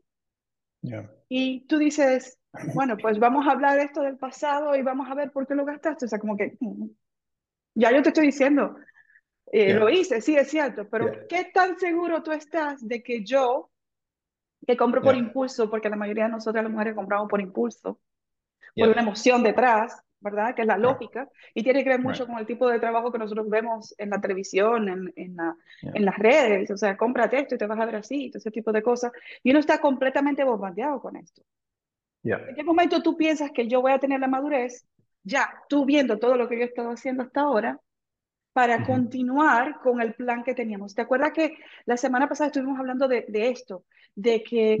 Yeah. 0.82 1.10
Y 1.28 1.66
tú 1.66 1.78
dices, 1.78 2.38
bueno, 2.74 2.96
pues 2.96 3.18
vamos 3.18 3.48
a 3.48 3.50
hablar 3.52 3.80
esto 3.80 4.02
del 4.02 4.16
pasado 4.16 4.76
y 4.76 4.82
vamos 4.82 5.10
a 5.10 5.14
ver 5.14 5.32
por 5.32 5.46
qué 5.46 5.56
lo 5.56 5.64
gastaste. 5.64 6.04
O 6.04 6.08
sea, 6.08 6.20
como 6.20 6.36
que 6.36 6.56
mm, 6.60 6.86
ya 7.74 7.90
yo 7.90 8.00
te 8.02 8.10
estoy 8.10 8.26
diciendo, 8.26 8.76
eh, 9.50 9.66
Yeah. 9.66 9.78
lo 9.80 9.90
hice, 9.90 10.20
sí 10.20 10.36
es 10.36 10.48
cierto, 10.48 10.88
pero 10.88 11.06
Yeah. 11.12 11.26
¿qué 11.28 11.50
tan 11.52 11.78
seguro 11.80 12.22
tú 12.22 12.30
estás 12.30 12.86
de 12.86 13.02
que 13.02 13.24
yo, 13.24 13.71
que 14.66 14.76
compro 14.76 15.02
por 15.02 15.14
Yeah. 15.14 15.24
impulso, 15.24 15.68
porque 15.70 15.88
la 15.88 15.96
mayoría 15.96 16.24
de 16.24 16.30
nosotras 16.30 16.62
las 16.64 16.72
mujeres 16.72 16.94
compramos 16.94 17.28
por 17.28 17.40
impulso, 17.40 17.94
por 17.94 18.00
Yeah. 18.74 18.88
una 18.90 19.02
emoción 19.02 19.42
detrás, 19.42 20.00
¿verdad? 20.20 20.54
Que 20.54 20.62
es 20.62 20.68
la 20.68 20.78
lógica, 20.78 21.28
y 21.52 21.64
tiene 21.64 21.82
que 21.82 21.90
ver 21.90 22.00
mucho 22.00 22.22
Right. 22.22 22.30
con 22.30 22.38
el 22.38 22.46
tipo 22.46 22.68
de 22.68 22.78
trabajo 22.78 23.10
que 23.10 23.18
nosotros 23.18 23.48
vemos 23.48 23.92
en 23.98 24.10
la 24.10 24.20
televisión, 24.20 24.88
en, 24.88 25.12
en, 25.16 25.36
la- 25.36 25.56
Yeah. 25.82 25.92
en 25.96 26.04
las 26.04 26.16
redes, 26.18 26.70
o 26.70 26.76
sea, 26.76 26.96
cómprate 26.96 27.40
esto 27.40 27.56
y 27.56 27.58
te 27.58 27.66
vas 27.66 27.80
a 27.80 27.86
ver 27.86 27.96
así, 27.96 28.30
todo 28.30 28.38
ese 28.38 28.50
tipo 28.52 28.70
de 28.70 28.82
cosas, 28.82 29.10
y 29.42 29.50
uno 29.50 29.58
está 29.58 29.80
completamente 29.80 30.44
bombardeado 30.44 31.00
con 31.00 31.16
esto. 31.16 31.42
Yeah. 32.22 32.38
¿En 32.48 32.54
qué 32.54 32.62
momento 32.62 33.02
tú 33.02 33.16
piensas 33.16 33.50
que 33.50 33.66
yo 33.66 33.82
voy 33.82 33.90
a 33.92 33.98
tener 33.98 34.20
la 34.20 34.28
madurez, 34.28 34.86
ya 35.24 35.52
tú 35.68 35.84
viendo 35.84 36.18
todo 36.20 36.36
lo 36.36 36.48
que 36.48 36.56
yo 36.56 36.62
he 36.62 36.66
estado 36.66 36.90
haciendo 36.90 37.24
hasta 37.24 37.40
ahora, 37.40 37.80
para 38.52 38.84
continuar 38.84 39.80
con 39.80 40.00
el 40.00 40.14
plan 40.14 40.44
que 40.44 40.54
teníamos? 40.54 40.94
¿Te 40.94 41.02
acuerdas 41.02 41.32
que 41.32 41.56
la 41.84 41.96
semana 41.96 42.28
pasada 42.28 42.48
estuvimos 42.48 42.78
hablando 42.78 43.08
de, 43.08 43.24
de 43.26 43.48
esto, 43.48 43.84
de 44.14 44.42
que 44.42 44.78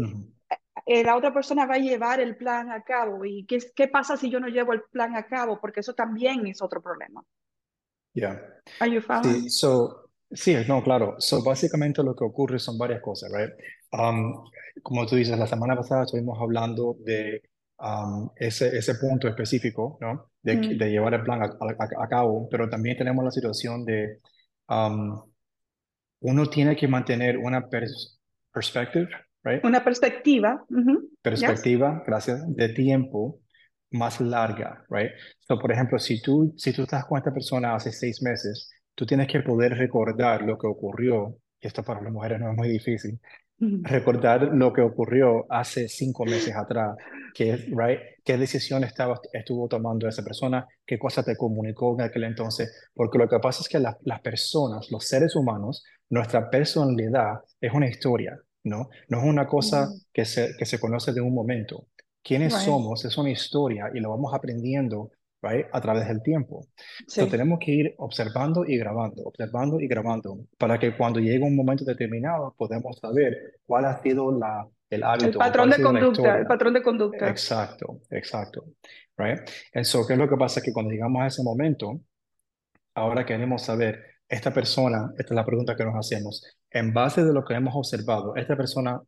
eh, 0.86 1.04
la 1.04 1.16
otra 1.16 1.32
persona 1.32 1.66
va 1.66 1.74
a 1.74 1.78
llevar 1.78 2.20
el 2.20 2.36
plan 2.36 2.70
a 2.70 2.82
cabo 2.82 3.24
y 3.24 3.44
qué, 3.46 3.58
qué 3.74 3.88
pasa 3.88 4.16
si 4.16 4.30
yo 4.30 4.40
no 4.40 4.48
llevo 4.48 4.72
el 4.72 4.82
plan 4.90 5.14
a 5.16 5.26
cabo, 5.26 5.60
porque 5.60 5.80
eso 5.80 5.94
también 5.94 6.46
es 6.46 6.60
otro 6.62 6.82
problema. 6.82 7.22
Yeah. 8.14 8.40
Are 8.80 8.90
you 8.92 9.00
following? 9.00 9.42
Sí, 9.42 9.50
so, 9.50 9.98
Sí, 10.34 10.56
no, 10.66 10.82
claro. 10.82 11.16
So, 11.18 11.42
básicamente 11.42 12.02
lo 12.02 12.14
que 12.16 12.24
ocurre 12.24 12.58
son 12.58 12.78
varias 12.78 13.02
cosas, 13.02 13.30
right? 13.32 13.50
Um, 13.92 14.44
como 14.82 15.04
tú 15.06 15.16
dices, 15.16 15.38
la 15.38 15.46
semana 15.46 15.76
pasada 15.76 16.04
estuvimos 16.04 16.38
hablando 16.40 16.96
de 17.04 17.42
um, 17.78 18.30
ese, 18.36 18.74
ese 18.76 18.94
punto 18.94 19.28
específico, 19.28 19.98
¿no? 20.00 20.30
De, 20.42 20.56
Mm. 20.56 20.78
de 20.78 20.90
llevar 20.90 21.14
el 21.14 21.22
plan 21.22 21.42
a, 21.42 21.46
a- 21.46 22.04
a 22.04 22.08
cabo, 22.08 22.48
pero 22.50 22.68
también 22.70 22.96
tenemos 22.96 23.22
la 23.22 23.30
situación 23.30 23.84
de 23.84 24.20
um, 24.68 25.20
uno 26.20 26.46
tiene 26.48 26.76
que 26.76 26.88
mantener 26.88 27.36
una 27.36 27.68
pers 27.68 28.18
perspective, 28.52 29.08
right? 29.44 29.64
Una 29.64 29.82
perspectiva. 29.82 30.64
Perspectiva, 31.22 32.02
gracias, 32.06 32.44
de 32.54 32.68
tiempo 32.70 33.40
más 33.90 34.20
larga, 34.20 34.84
right? 34.90 35.10
So, 35.40 35.58
por 35.58 35.72
ejemplo, 35.72 35.98
si 35.98 36.20
tú, 36.20 36.54
si 36.56 36.72
tú 36.72 36.82
estás 36.82 37.04
con 37.04 37.18
esta 37.18 37.32
persona 37.32 37.74
hace 37.74 37.92
seis 37.92 38.22
meses, 38.22 38.70
tú 38.94 39.06
tienes 39.06 39.26
que 39.28 39.40
poder 39.40 39.76
recordar 39.76 40.42
lo 40.42 40.58
que 40.58 40.66
ocurrió, 40.66 41.36
y 41.60 41.66
esto 41.66 41.82
para 41.82 42.02
las 42.02 42.12
mujeres 42.12 42.40
no 42.40 42.50
es 42.50 42.56
muy 42.56 42.68
difícil. 42.68 43.20
Recordar 43.82 44.50
lo 44.54 44.72
que 44.72 44.80
ocurrió 44.82 45.46
hace 45.50 45.88
cinco 45.88 46.24
meses 46.24 46.54
atrás, 46.56 46.96
qué, 47.34 47.56
right, 47.56 48.00
qué 48.24 48.36
decisión 48.36 48.84
estaba, 48.84 49.20
estuvo 49.32 49.68
tomando 49.68 50.08
esa 50.08 50.22
persona, 50.22 50.66
qué 50.86 50.98
cosa 50.98 51.22
te 51.22 51.36
comunicó 51.36 51.94
en 51.94 52.02
aquel 52.02 52.24
entonces, 52.24 52.90
porque 52.94 53.18
lo 53.18 53.28
que 53.28 53.38
pasa 53.38 53.60
es 53.62 53.68
que 53.68 53.78
la- 53.78 53.96
las 54.02 54.20
personas, 54.20 54.90
los 54.90 55.06
seres 55.06 55.36
humanos, 55.36 55.84
nuestra 56.10 56.50
personalidad 56.50 57.40
es 57.60 57.72
una 57.72 57.88
historia, 57.88 58.38
¿no? 58.64 58.88
No 59.08 59.18
es 59.18 59.24
una 59.24 59.46
cosa 59.46 59.86
Mm. 59.86 60.00
que 60.12 60.24
se, 60.24 60.56
que 60.58 60.66
se 60.66 60.78
conoce 60.78 61.12
de 61.12 61.20
un 61.20 61.32
momento. 61.34 61.86
Quiénes 62.22 62.52
Right. 62.54 62.64
somos 62.64 63.04
es 63.04 63.16
una 63.18 63.30
historia 63.30 63.90
y 63.94 64.00
lo 64.00 64.10
vamos 64.10 64.32
aprendiendo, 64.34 65.10
right, 65.42 65.66
a 65.72 65.80
través 65.80 66.08
del 66.08 66.22
tiempo. 66.22 66.66
Entonces 67.00 67.24
Sí. 67.24 67.30
tenemos 67.30 67.58
que 67.58 67.72
ir 67.72 67.94
observando 67.98 68.64
y 68.66 68.78
grabando, 68.78 69.22
observando 69.24 69.80
y 69.80 69.88
grabando, 69.88 70.38
para 70.58 70.78
que 70.78 70.96
cuando 70.96 71.20
llegue 71.20 71.44
un 71.44 71.56
momento 71.56 71.84
determinado 71.84 72.54
podamos 72.56 72.98
saber 72.98 73.60
cuál 73.66 73.84
ha 73.86 74.00
sido 74.02 74.32
la, 74.32 74.66
el 74.88 75.00
El 75.00 75.04
hábito 75.04 75.38
o 75.38 75.40
patrón 75.40 75.70
de 75.70 75.82
conducta, 75.82 76.38
el 76.38 76.46
patrón 76.46 76.74
de 76.74 76.82
conducta. 76.82 77.28
Exacto, 77.28 78.00
exacto. 78.10 78.64
Right? 79.16 79.40
Entonces, 79.72 80.06
¿qué 80.06 80.12
es 80.14 80.18
lo 80.18 80.28
que 80.28 80.36
pasa? 80.36 80.62
Que 80.62 80.72
cuando 80.72 80.90
llegamos 80.90 81.22
a 81.22 81.26
ese 81.26 81.42
momento, 81.42 82.00
ahora 82.94 83.24
queremos 83.26 83.62
saber, 83.62 84.02
esta 84.28 84.52
persona, 84.52 85.12
esta 85.18 85.34
es 85.34 85.36
la 85.36 85.44
pregunta 85.44 85.76
que 85.76 85.84
nos 85.84 85.94
hacemos, 85.94 86.42
en 86.70 86.94
base 86.94 87.22
de 87.22 87.34
lo 87.34 87.44
que 87.44 87.52
hemos 87.54 87.74
observado, 87.74 88.34
esta 88.36 88.56
persona 88.56 89.00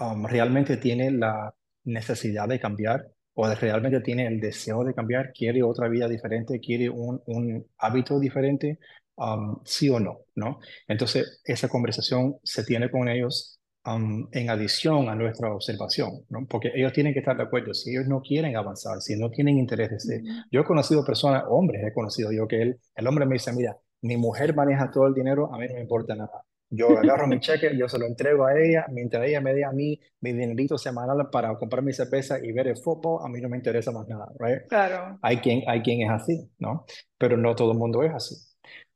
um, 0.00 0.26
realmente 0.26 0.78
tiene 0.78 1.10
la 1.10 1.54
necesidad 1.84 2.48
de 2.48 2.58
cambiar 2.58 3.06
o 3.38 3.54
realmente 3.54 4.00
tiene 4.00 4.26
el 4.26 4.40
deseo 4.40 4.82
de 4.82 4.94
cambiar, 4.94 5.32
quiere 5.32 5.62
otra 5.62 5.88
vida 5.88 6.08
diferente, 6.08 6.58
quiere 6.58 6.88
un, 6.88 7.22
un 7.26 7.66
hábito 7.78 8.18
diferente, 8.18 8.78
um, 9.16 9.60
sí 9.64 9.90
o 9.90 10.00
no, 10.00 10.20
¿no? 10.34 10.58
Entonces, 10.88 11.42
esa 11.44 11.68
conversación 11.68 12.36
se 12.42 12.64
tiene 12.64 12.90
con 12.90 13.08
ellos 13.08 13.60
um, 13.84 14.26
en 14.32 14.48
adición 14.50 15.08
a 15.10 15.14
nuestra 15.14 15.52
observación, 15.52 16.24
¿no? 16.30 16.46
Porque 16.48 16.72
ellos 16.74 16.92
tienen 16.94 17.12
que 17.12 17.18
estar 17.20 17.36
de 17.36 17.42
acuerdo, 17.42 17.74
si 17.74 17.90
ellos 17.90 18.06
no 18.08 18.22
quieren 18.22 18.56
avanzar, 18.56 19.00
si 19.02 19.16
no 19.16 19.30
tienen 19.30 19.58
interés 19.58 20.06
de. 20.06 20.22
Yo 20.50 20.60
he 20.62 20.64
conocido 20.64 21.04
personas, 21.04 21.44
hombres, 21.48 21.82
he 21.84 21.92
conocido 21.92 22.32
yo 22.32 22.48
que 22.48 22.62
él, 22.62 22.80
el 22.94 23.06
hombre 23.06 23.26
me 23.26 23.34
dice, 23.34 23.52
mira, 23.52 23.76
mi 24.00 24.16
mujer 24.16 24.54
maneja 24.54 24.90
todo 24.90 25.06
el 25.08 25.14
dinero, 25.14 25.52
a 25.52 25.58
mí 25.58 25.66
no 25.68 25.74
me 25.74 25.80
importa 25.82 26.14
nada. 26.14 26.45
Yo 26.68 26.98
agarro 26.98 27.28
mi 27.28 27.38
cheque, 27.38 27.76
yo 27.76 27.88
se 27.88 27.98
lo 27.98 28.06
entrego 28.06 28.44
a 28.44 28.58
ella, 28.58 28.86
mientras 28.90 29.24
ella 29.26 29.40
me 29.40 29.54
dé 29.54 29.64
a 29.64 29.70
mí 29.70 30.00
mi 30.20 30.32
dinerito 30.32 30.76
semanal 30.76 31.30
para 31.30 31.56
comprar 31.56 31.82
mi 31.82 31.92
cerveza 31.92 32.38
y 32.42 32.50
ver 32.52 32.66
el 32.68 32.76
fútbol, 32.76 33.20
a 33.24 33.28
mí 33.28 33.40
no 33.40 33.48
me 33.48 33.56
interesa 33.56 33.92
más 33.92 34.08
nada, 34.08 34.26
right? 34.40 34.66
Claro. 34.68 35.18
Hay 35.22 35.38
quien, 35.38 35.62
hay 35.68 35.82
quien 35.82 36.02
es 36.02 36.10
así, 36.10 36.50
¿no? 36.58 36.84
Pero 37.18 37.36
no 37.36 37.54
todo 37.54 37.72
el 37.72 37.78
mundo 37.78 38.02
es 38.02 38.12
así. 38.12 38.34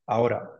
Ahora, 0.06 0.50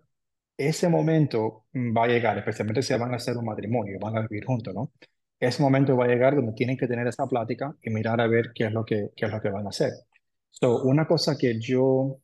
ese 0.56 0.88
momento 0.88 1.64
mm, 1.72 1.96
va 1.96 2.04
a 2.04 2.08
llegar, 2.08 2.38
especialmente 2.38 2.82
si 2.82 2.94
van 2.94 3.12
a 3.12 3.16
hacer 3.16 3.36
un 3.36 3.46
matrimonio, 3.46 3.98
van 4.00 4.16
a 4.18 4.22
vivir 4.22 4.44
juntos, 4.44 4.74
¿no? 4.74 4.92
Ese 5.40 5.62
momento 5.62 5.96
va 5.96 6.04
a 6.04 6.08
llegar 6.08 6.36
donde 6.36 6.52
tienen 6.52 6.76
que 6.76 6.86
tener 6.86 7.06
esa 7.06 7.26
plática 7.26 7.74
y 7.82 7.90
mirar 7.90 8.20
a 8.20 8.26
ver 8.26 8.52
qué 8.54 8.66
es 8.66 8.72
lo 8.72 8.84
que, 8.84 9.10
qué 9.16 9.26
es 9.26 9.32
lo 9.32 9.40
que 9.40 9.48
van 9.48 9.66
a 9.66 9.70
hacer. 9.70 9.90
So, 10.50 10.82
una 10.82 11.06
cosa 11.06 11.36
que 11.38 11.58
yo 11.58 12.20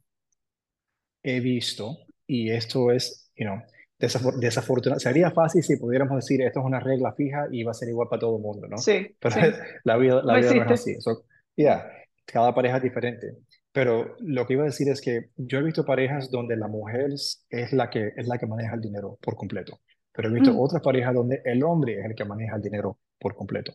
he 1.23 1.41
visto, 1.41 1.97
y 2.27 2.51
esto 2.51 2.91
es, 2.93 3.33
you 3.37 3.47
know, 3.47 3.63
desafor 3.99 4.37
desafortunado, 4.39 5.01
sería 5.01 5.31
fácil 5.31 5.63
si 5.63 5.77
pudiéramos 5.77 6.17
decir 6.17 6.43
esto 6.43 6.61
es 6.61 6.67
una 6.67 6.81
regla 6.81 7.13
fija 7.15 7.47
y 7.51 7.63
va 7.65 7.71
a 7.73 7.75
ser 7.75 7.89
igual 7.89 8.09
para 8.09 8.21
todo 8.21 8.37
el 8.37 8.43
mundo, 8.43 8.69
¿no? 8.69 8.85
Sí, 8.85 9.17
Pero 9.19 9.35
sí. 9.35 9.41
la 9.85 9.97
vida, 9.97 10.23
la 10.25 10.33
No 10.33 10.39
vida 10.39 10.55
no 10.55 10.63
es 10.65 10.71
así. 10.71 11.01
So, 11.01 11.25
yeah, 11.57 11.91
cada 12.25 12.55
pareja 12.55 12.77
es 12.79 12.83
diferente. 12.83 13.37
Pero 13.73 14.17
lo 14.21 14.47
que 14.47 14.55
iba 14.55 14.63
a 14.63 14.67
decir 14.67 14.89
es 14.89 15.01
que 15.01 15.31
yo 15.37 15.59
he 15.59 15.63
visto 15.63 15.85
parejas 15.85 16.31
donde 16.31 16.57
la 16.57 16.69
mujer 16.69 17.13
es 17.13 17.47
es 17.51 17.73
la 17.73 17.91
que, 17.91 18.13
es 18.17 18.27
la 18.27 18.39
que 18.39 18.47
maneja 18.47 18.75
el 18.75 18.81
dinero 18.81 19.19
por 19.23 19.37
completo. 19.37 19.81
Pero 20.13 20.29
he 20.29 20.33
visto 20.33 20.53
Mm. 20.53 20.59
otras 20.59 20.83
parejas 20.83 21.15
donde 21.15 21.43
el 21.45 21.63
hombre 21.63 21.99
es 22.01 22.07
el 22.07 22.15
que 22.15 22.25
maneja 22.25 22.57
el 22.57 22.63
dinero 22.63 22.99
por 23.19 23.35
completo. 23.35 23.75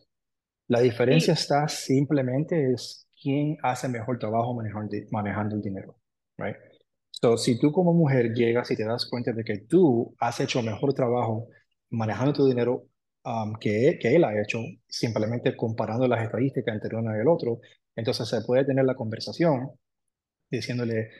La 0.68 0.80
diferencia 0.80 1.32
Y 1.32 1.34
está 1.34 1.68
simplemente 1.68 2.72
es 2.72 3.06
quién 3.22 3.56
hace 3.62 3.88
mejor 3.88 4.18
trabajo 4.18 4.54
manejando, 4.54 4.96
manejando 5.10 5.54
el 5.56 5.62
dinero, 5.62 5.96
right? 6.38 6.56
So, 7.22 7.36
si 7.38 7.56
tú 7.58 7.70
como 7.70 7.94
mujer 7.94 8.32
llegas 8.34 8.70
y 8.72 8.76
te 8.76 8.84
das 8.84 9.06
cuenta 9.06 9.32
de 9.32 9.44
que 9.44 9.58
tú 9.58 10.14
has 10.18 10.40
hecho 10.40 10.60
mejor 10.62 10.92
trabajo 10.92 11.48
manejando 11.90 12.32
tu 12.32 12.46
dinero 12.46 12.88
um, 13.24 13.54
que, 13.60 13.96
que 14.00 14.16
él 14.16 14.24
ha 14.24 14.40
hecho, 14.40 14.58
simplemente 14.88 15.56
comparando 15.56 16.08
las 16.08 16.24
estadísticas 16.24 16.74
entre 16.74 16.96
uno 16.96 17.16
y 17.16 17.20
el 17.20 17.28
otro, 17.28 17.60
entonces 17.94 18.28
se 18.28 18.40
puede 18.42 18.64
tener 18.64 18.84
la 18.84 18.96
conversación 18.96 19.70
diciéndole, 20.50 21.10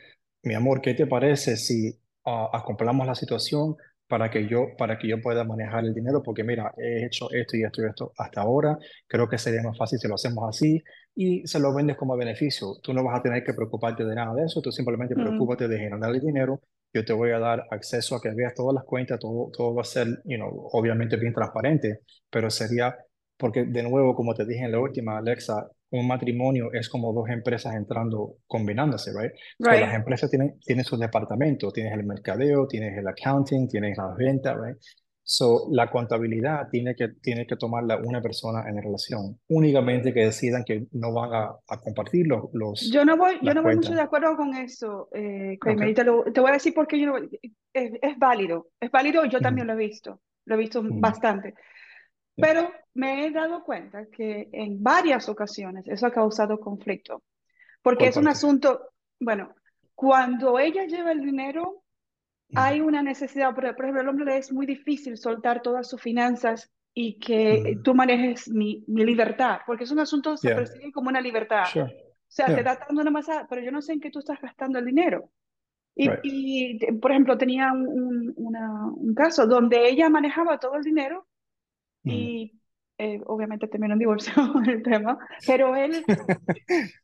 mi 0.43 0.55
amor, 0.55 0.81
¿qué 0.81 0.93
te 0.93 1.07
parece 1.07 1.57
si 1.57 1.99
ah, 2.25 2.49
acoplamos 2.53 3.07
la 3.07 3.15
situación 3.15 3.75
para 4.07 4.29
que 4.29 4.47
yo, 4.47 4.75
para 4.77 4.99
que 4.99 5.07
yo 5.07 5.21
pueda 5.21 5.43
manejar 5.45 5.85
el 5.85 5.93
dinero? 5.93 6.21
Porque 6.23 6.43
mira, 6.43 6.73
he 6.77 7.05
hecho 7.05 7.31
esto 7.31 7.57
y 7.57 7.63
esto 7.63 7.81
y 7.83 7.87
esto 7.87 8.13
hasta 8.17 8.41
ahora, 8.41 8.77
creo 9.07 9.29
que 9.29 9.37
sería 9.37 9.63
más 9.63 9.77
fácil 9.77 9.99
si 9.99 10.07
lo 10.07 10.15
hacemos 10.15 10.49
así 10.49 10.83
y 11.15 11.45
se 11.47 11.59
lo 11.59 11.73
vendes 11.73 11.97
como 11.97 12.17
beneficio. 12.17 12.75
Tú 12.81 12.93
no 12.93 13.03
vas 13.03 13.19
a 13.19 13.21
tener 13.21 13.43
que 13.43 13.53
preocuparte 13.53 14.03
de 14.03 14.15
nada 14.15 14.33
de 14.33 14.45
eso, 14.45 14.61
tú 14.61 14.71
simplemente 14.71 15.15
mm, 15.15 15.21
preocúpate 15.21 15.67
de 15.67 15.77
generar 15.77 16.13
el 16.13 16.21
dinero. 16.21 16.61
Yo 16.93 17.03
te 17.03 17.13
voy 17.13 17.31
a 17.31 17.39
dar 17.39 17.65
acceso 17.71 18.15
a 18.15 18.21
que 18.21 18.29
veas 18.33 18.53
todas 18.53 18.73
las 18.73 18.83
cuentas, 18.83 19.19
todo, 19.19 19.49
todo 19.51 19.73
va 19.73 19.81
a 19.81 19.85
ser, 19.85 20.07
you 20.25 20.37
know, 20.37 20.69
obviamente 20.73 21.17
bien 21.17 21.33
transparente, 21.33 22.01
pero 22.29 22.49
sería, 22.49 22.95
porque 23.37 23.65
de 23.65 23.83
nuevo, 23.83 24.15
como 24.15 24.33
te 24.33 24.45
dije 24.45 24.65
en 24.65 24.71
la 24.71 24.79
última, 24.79 25.17
Alexa, 25.17 25.67
un 25.89 26.07
matrimonio 26.07 26.71
es 26.73 26.89
como 26.89 27.13
dos 27.13 27.29
empresas 27.29 27.75
entrando, 27.75 28.37
combinándose, 28.47 29.11
right? 29.11 29.31
So, 29.59 29.69
las 29.69 29.79
right. 29.79 29.95
empresas 29.95 30.29
tienen, 30.29 30.59
tienen 30.59 30.83
sus 30.83 30.99
departamentos, 30.99 31.71
tienes 31.73 31.93
el 31.93 32.03
mercadeo, 32.03 32.67
tienes 32.67 32.97
el 32.97 33.07
accounting, 33.07 33.67
tienes 33.67 33.97
las 33.97 34.15
ventas, 34.17 34.55
right? 34.59 34.77
So, 35.23 35.67
la 35.71 35.89
contabilidad 35.89 36.69
tiene 36.69 36.95
que, 36.95 37.09
tiene 37.21 37.47
que 37.47 37.55
tomarla 37.57 37.97
una 37.97 38.21
persona 38.21 38.67
en 38.69 38.75
la 38.75 38.81
relación, 38.81 39.39
únicamente 39.49 40.13
que 40.13 40.25
decidan 40.25 40.63
que 40.65 40.87
no 40.91 41.13
van 41.13 41.33
a, 41.33 41.43
a 41.67 41.79
compartir 41.81 42.27
los, 42.27 42.45
Yo 42.79 43.05
los, 43.05 43.05
no 43.05 43.15
voy, 43.17 43.39
yo 43.41 43.53
no 43.53 43.63
voy 43.63 43.75
mucho 43.75 43.93
de 43.95 44.01
acuerdo 44.01 44.35
con 44.35 44.53
eso, 44.55 45.07
eh, 45.13 45.57
Okay. 45.65 45.93
te, 45.95 46.03
lo- 46.03 46.23
te 46.25 46.41
voy 46.41 46.49
a 46.49 46.53
decir 46.53 46.73
por 46.73 46.85
qué 46.87 46.99
yo 46.99 47.05
no 47.07 47.11
voy- 47.13 47.39
es, 47.73 47.93
es 48.01 48.17
válido, 48.19 48.67
es 48.79 48.91
válido, 48.91 49.23
yo 49.25 49.41
también 49.41 49.67
lo 49.67 49.73
he 49.73 49.75
visto, 49.77 50.21
lo 50.45 50.55
he 50.55 50.57
visto 50.57 50.83
ujú, 50.87 50.99
bastante, 50.99 51.53
yeah, 52.37 52.47
pero 52.47 52.71
me 52.95 53.25
he 53.27 53.31
dado 53.31 53.63
cuenta 53.63 54.07
que 54.07 54.49
en 54.53 54.83
varias 54.83 55.29
ocasiones 55.29 55.87
eso 55.87 56.07
ha 56.07 56.11
causado 56.13 56.59
conflicto, 56.59 57.23
porque 57.83 58.07
¿Cuál 58.07 58.09
es 58.09 58.17
un 58.17 58.27
parte? 58.27 58.29
asunto, 58.29 58.91
bueno, 59.19 59.55
cuando 59.95 60.59
ella 60.59 60.85
lleva 60.85 61.11
el 61.13 61.21
dinero, 61.21 61.82
hay 62.55 62.81
una 62.81 63.01
necesidad, 63.03 63.53
por, 63.55 63.65
ejemplo, 63.65 64.01
al 64.01 64.07
hombre 64.09 64.25
le 64.25 64.37
es 64.37 64.51
muy 64.51 64.65
difícil 64.65 65.17
soltar 65.17 65.61
todas 65.61 65.89
sus 65.89 66.01
finanzas 66.01 66.71
y 66.93 67.19
que 67.19 67.63
ujú, 67.63 67.83
tú 67.83 67.95
manejes 67.95 68.49
mi, 68.49 68.83
mi 68.87 69.05
libertad, 69.05 69.59
porque 69.65 69.85
es 69.85 69.91
un 69.91 69.99
asunto, 69.99 70.37
se 70.37 70.51
Yeah, 70.51 70.51
percibe 70.51 70.91
como 70.91 71.09
una 71.09 71.21
libertad. 71.21 71.69
sure. 71.69 71.89
O 72.29 72.35
sea, 72.35 72.53
te 72.53 72.61
Yeah, 72.61 72.63
da 72.63 72.75
dando 72.87 73.01
una 73.01 73.11
masa, 73.11 73.47
pero 73.49 73.61
yo 73.61 73.71
no 73.71 73.81
sé 73.81 73.93
en 73.93 73.99
qué 74.01 74.09
tú 74.11 74.19
estás 74.19 74.41
gastando 74.41 74.79
el 74.79 74.85
dinero. 74.85 75.29
Y, 75.95 76.09
right. 76.09 76.23
y 76.23 76.79
te- 76.79 76.93
por 76.93 77.11
ejemplo, 77.11 77.37
tenía 77.37 77.71
un, 77.73 77.87
un- 77.87 78.33
una- 78.37 78.85
un 78.87 79.13
caso 79.15 79.47
donde 79.47 79.89
ella 79.89 80.09
manejaba 80.09 80.59
todo 80.59 80.75
el 80.77 80.83
dinero 80.83 81.27
Ujú. 82.05 82.33
y 82.33 82.53
eh, 82.99 83.21
obviamente 83.27 83.67
terminó 83.67 83.93
en 83.93 83.99
divorcio 83.99 84.33
el 84.67 84.83
tema, 84.83 85.17
pero 85.45 85.75
él 85.75 86.05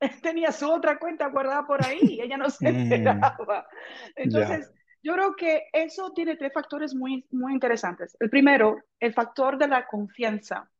tenía 0.22 0.52
su 0.52 0.70
otra 0.70 0.98
cuenta 0.98 1.28
guardada 1.28 1.66
por 1.66 1.82
ahí 1.82 1.98
y 2.16 2.20
ella 2.22 2.36
no 2.36 2.50
se 2.50 2.68
Mm, 2.68 2.70
enteraba. 2.70 3.66
ya, 4.24 4.48
Entonces, 4.50 4.72
yo 5.02 5.14
creo 5.14 5.36
que 5.36 5.64
eso 5.72 6.12
tiene 6.12 6.36
tres 6.36 6.52
factores 6.52 6.94
muy, 6.94 7.26
muy 7.30 7.52
interesantes. 7.52 8.16
El 8.20 8.30
primero, 8.30 8.76
el 9.00 9.12
factor 9.14 9.58
de 9.58 9.68
la 9.68 9.86
confianza. 9.86 10.70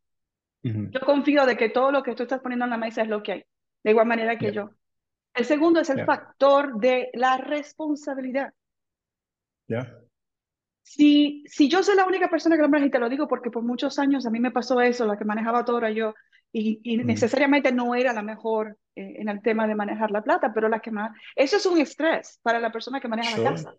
Yo 0.93 1.01
confío 1.01 1.47
de 1.47 1.57
que 1.57 1.71
todo 1.71 1.91
lo 1.93 2.03
que 2.03 2.15
tú 2.15 2.25
estás 2.25 2.41
poniendo 2.41 2.65
en 2.67 2.71
la 2.71 2.77
mesa 2.79 3.03
es 3.03 3.09
lo 3.09 3.23
que 3.23 3.33
hay, 3.33 3.45
de 3.85 3.91
igual 3.91 4.07
manera 4.07 4.39
que 4.39 4.51
yeah, 4.51 4.53
yo. 4.53 4.71
El 5.35 5.45
segundo 5.47 5.81
es 5.81 5.91
el 5.91 6.01
yeah, 6.01 6.05
factor 6.05 6.79
de 6.81 7.11
la 7.15 7.39
responsabilidad. 7.39 8.55
yeah, 9.69 9.85
Si, 10.83 11.45
si 11.47 11.69
yo 11.69 11.83
soy 11.83 11.97
la 11.97 12.07
única 12.07 12.29
persona 12.31 12.57
que 12.57 12.63
lo 12.63 12.69
maneja, 12.69 12.87
y 12.89 12.91
te 12.91 12.99
lo 12.99 13.09
digo 13.11 13.29
porque 13.29 13.51
por 13.51 13.63
muchos 13.63 13.99
años 13.99 14.25
a 14.27 14.31
mí 14.31 14.41
me 14.41 14.51
pasó 14.51 14.81
eso, 14.81 15.05
la 15.07 15.19
que 15.19 15.25
manejaba 15.25 15.65
todo 15.65 15.79
era 15.79 15.91
yo, 15.91 16.15
y, 16.53 16.81
y 16.83 16.99
mm, 16.99 17.07
necesariamente 17.07 17.73
no 17.73 17.95
era 17.95 18.13
la 18.13 18.23
mejor 18.23 18.79
eh, 18.95 19.17
en 19.21 19.29
el 19.29 19.43
tema 19.43 19.67
de 19.67 19.75
manejar 19.75 20.11
la 20.11 20.23
plata, 20.23 20.53
pero 20.53 20.69
la 20.69 20.81
que 20.81 20.91
más... 20.91 21.17
Eso 21.37 21.57
es 21.57 21.67
un 21.67 21.79
estrés 21.79 22.41
para 22.43 22.59
la 22.61 22.73
persona 22.73 23.01
que 23.01 23.09
maneja 23.09 23.39
la 23.39 23.51
casa, 23.51 23.75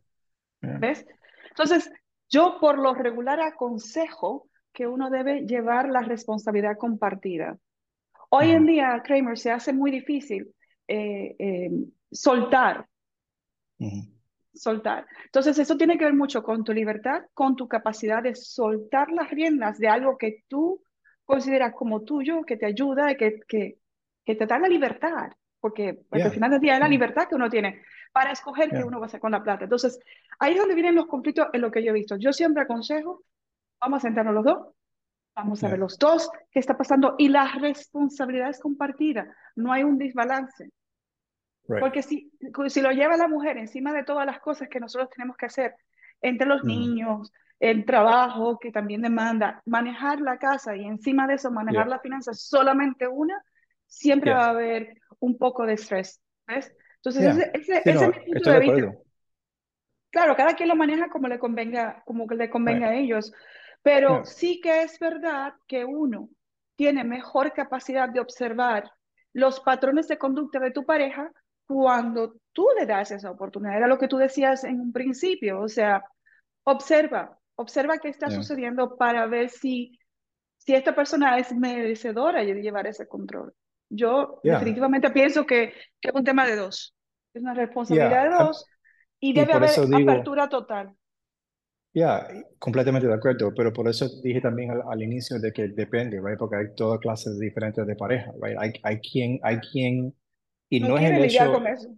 Yeah. 0.62 0.78
¿ves? 0.78 1.06
Entonces, 1.52 1.90
yo 2.28 2.58
por 2.60 2.78
lo 2.80 2.94
regular 2.94 3.40
aconsejo 3.40 4.50
que 4.74 4.88
uno 4.88 5.10
debe 5.10 5.46
llevar 5.46 5.90
la 5.90 6.02
responsabilidad 6.02 6.78
compartida. 6.78 7.58
Hoy 8.30 8.52
en 8.52 8.66
día, 8.66 9.02
Kramer, 9.04 9.38
se 9.38 9.52
hace 9.52 9.74
muy 9.74 9.90
difícil 9.90 10.54
eh, 10.88 11.36
eh, 11.40 11.72
soltar. 12.12 12.86
Soltar. 14.54 15.08
Entonces, 15.26 15.58
eso 15.58 15.78
tiene 15.78 15.98
que 15.98 16.06
ver 16.06 16.14
mucho 16.14 16.44
con 16.44 16.64
tu 16.64 16.74
libertad, 16.74 17.24
con 17.34 17.56
tu 17.56 17.68
capacidad 17.68 18.22
de 18.22 18.36
soltar 18.36 19.12
las 19.12 19.30
riendas 19.32 19.80
de 19.80 19.88
algo 19.88 20.18
que 20.18 20.44
tú 20.48 20.84
consideras 21.30 21.76
como 21.76 22.02
tuyo, 22.02 22.42
que 22.42 22.58
te 22.58 22.66
ayuda, 22.66 23.14
que, 23.14 23.40
que, 23.48 23.78
que 24.26 24.34
te 24.34 24.48
da 24.48 24.58
la 24.58 24.68
libertad, 24.68 25.32
porque, 25.60 26.00
al 26.10 26.32
final 26.32 26.50
del 26.50 26.60
día 26.60 26.74
es 26.74 26.80
la 26.80 26.88
libertad 26.88 27.28
que 27.28 27.36
uno 27.36 27.52
tiene 27.52 27.84
para 28.12 28.32
escoger 28.32 28.72
qué 28.72 28.84
uno 28.84 29.00
va 29.00 29.06
a 29.06 29.10
hacer 29.10 29.20
con 29.20 29.32
la 29.32 29.44
plata. 29.44 29.66
Entonces, 29.66 30.00
ahí 30.40 30.54
es 30.54 30.58
donde 30.58 30.74
vienen 30.74 30.96
los 30.96 31.06
conflictos 31.06 31.46
en 31.54 31.62
lo 31.62 31.70
que 31.70 31.84
yo 31.84 31.92
he 31.92 31.94
visto. 31.94 32.16
Yo 32.16 32.34
siempre 32.34 32.64
aconsejo, 32.64 33.24
vamos 33.80 33.98
a 34.00 34.08
sentarnos 34.08 34.34
los 34.34 34.44
dos, 34.44 34.74
vamos 35.36 35.64
a 35.64 35.70
ver 35.70 35.78
los 35.78 36.00
dos 36.00 36.32
qué 36.50 36.60
está 36.60 36.76
pasando 36.76 37.14
y 37.20 37.28
la 37.28 37.48
responsabilidad 37.60 38.50
es 38.50 38.60
compartida, 38.60 39.32
no 39.56 39.72
hay 39.72 39.84
un 39.84 40.00
desbalance. 40.00 40.72
Porque 41.80 42.02
si, 42.02 42.32
si 42.70 42.82
lo 42.82 42.90
lleva 42.90 43.18
la 43.18 43.28
mujer 43.28 43.58
encima 43.58 43.94
de 43.94 44.04
todas 44.04 44.26
las 44.26 44.40
cosas 44.40 44.68
que 44.68 44.80
nosotros 44.80 45.12
tenemos 45.12 45.38
que 45.38 45.46
hacer, 45.46 45.76
entre 46.22 46.48
los 46.48 46.64
niños, 46.64 47.32
el 47.60 47.86
trabajo 47.86 48.58
que 48.58 48.72
también 48.72 49.02
demanda, 49.02 49.62
manejar 49.66 50.22
la 50.22 50.38
casa 50.38 50.76
y 50.76 50.86
encima 50.86 51.28
de 51.28 51.36
eso 51.36 51.52
manejar 51.52 51.88
la 51.88 52.00
finanza, 52.00 52.34
solamente 52.34 53.08
una, 53.08 53.44
siempre 53.86 54.34
va 54.34 54.46
a 54.46 54.50
haber 54.50 55.02
un 55.20 55.38
poco 55.38 55.66
de 55.66 55.74
estrés. 55.74 56.22
¿ves? 56.48 56.74
Entonces, 56.98 57.50
ese, 57.54 57.82
es 57.86 58.02
mi 58.02 58.34
punto 58.34 58.52
de 58.52 58.60
vista. 58.60 58.94
Claro, 60.12 60.36
cada 60.36 60.56
quien 60.56 60.70
lo 60.70 60.76
maneja 60.76 61.10
como 61.10 61.28
le 61.28 61.38
convenga, 61.38 62.02
como 62.06 62.26
le 62.26 62.50
convenga 62.50 62.90
a 62.90 62.96
ellos, 62.96 63.32
pero 63.84 64.26
sí 64.26 64.60
que 64.60 64.82
es 64.82 64.98
verdad 65.00 65.54
que 65.68 65.86
uno 65.86 66.30
tiene 66.76 67.04
mejor 67.04 67.54
capacidad 67.54 68.10
de 68.10 68.20
observar 68.20 68.92
los 69.34 69.60
patrones 69.60 70.08
de 70.08 70.18
conducta 70.18 70.60
de 70.60 70.72
tu 70.72 70.86
pareja 70.86 71.32
cuando 71.68 72.36
tú 72.52 72.68
le 72.78 72.86
das 72.86 73.12
esa 73.12 73.30
oportunidad. 73.30 73.78
Era 73.78 73.88
lo 73.88 74.00
que 74.00 74.08
tú 74.08 74.18
decías 74.18 74.64
en 74.64 74.80
un 74.80 74.92
principio, 74.92 75.62
o 75.62 75.70
sea, 75.70 76.04
observa, 76.64 77.39
observa 77.60 77.98
qué 77.98 78.08
está 78.08 78.32
sucediendo 78.32 78.96
para 78.96 79.28
ver 79.28 79.50
si, 79.50 80.00
si 80.58 80.74
esta 80.74 80.96
persona 80.96 81.38
es 81.38 81.54
merecedora 81.54 82.44
de 82.44 82.54
llevar 82.56 82.88
ese 82.88 83.06
control. 83.06 83.54
Yo 83.90 84.40
definitivamente 84.44 85.10
pienso 85.10 85.46
que, 85.46 85.74
que, 86.00 86.10
es 86.10 86.16
un 86.16 86.24
tema 86.24 86.48
de 86.48 86.56
dos. 86.56 86.96
Es 87.34 87.42
una 87.42 87.54
responsabilidad 87.54 88.24
de 88.24 88.46
dos 88.46 88.66
y 89.20 89.34
debe 89.34 89.54
haber 89.54 89.72
apertura 89.72 90.48
total. 90.48 90.96
Ya, 91.94 92.28
completamente 92.60 93.08
de 93.08 93.16
acuerdo, 93.16 93.54
pero 93.54 93.74
por 93.74 93.90
eso 93.90 94.08
dije 94.24 94.40
también 94.40 94.72
al, 94.72 95.04
inicio 95.04 95.38
de 95.40 95.52
que 95.52 95.68
depende, 95.68 96.22
right? 96.24 96.38
Porque 96.38 96.56
hay 96.56 96.76
todas 96.76 97.00
clases 97.00 97.40
diferentes 97.40 97.86
de 97.86 97.96
pareja, 97.96 98.32
right? 98.42 98.58
Hay, 98.58 98.72
hay 98.84 99.00
quien, 99.02 99.40
hay 99.44 99.58
quien, 99.58 100.16
y 100.70 100.80
no, 100.80 100.98
es 100.98 101.12
el 101.12 101.24
hecho, 101.26 101.52
con 101.52 101.68
eso. 101.68 101.90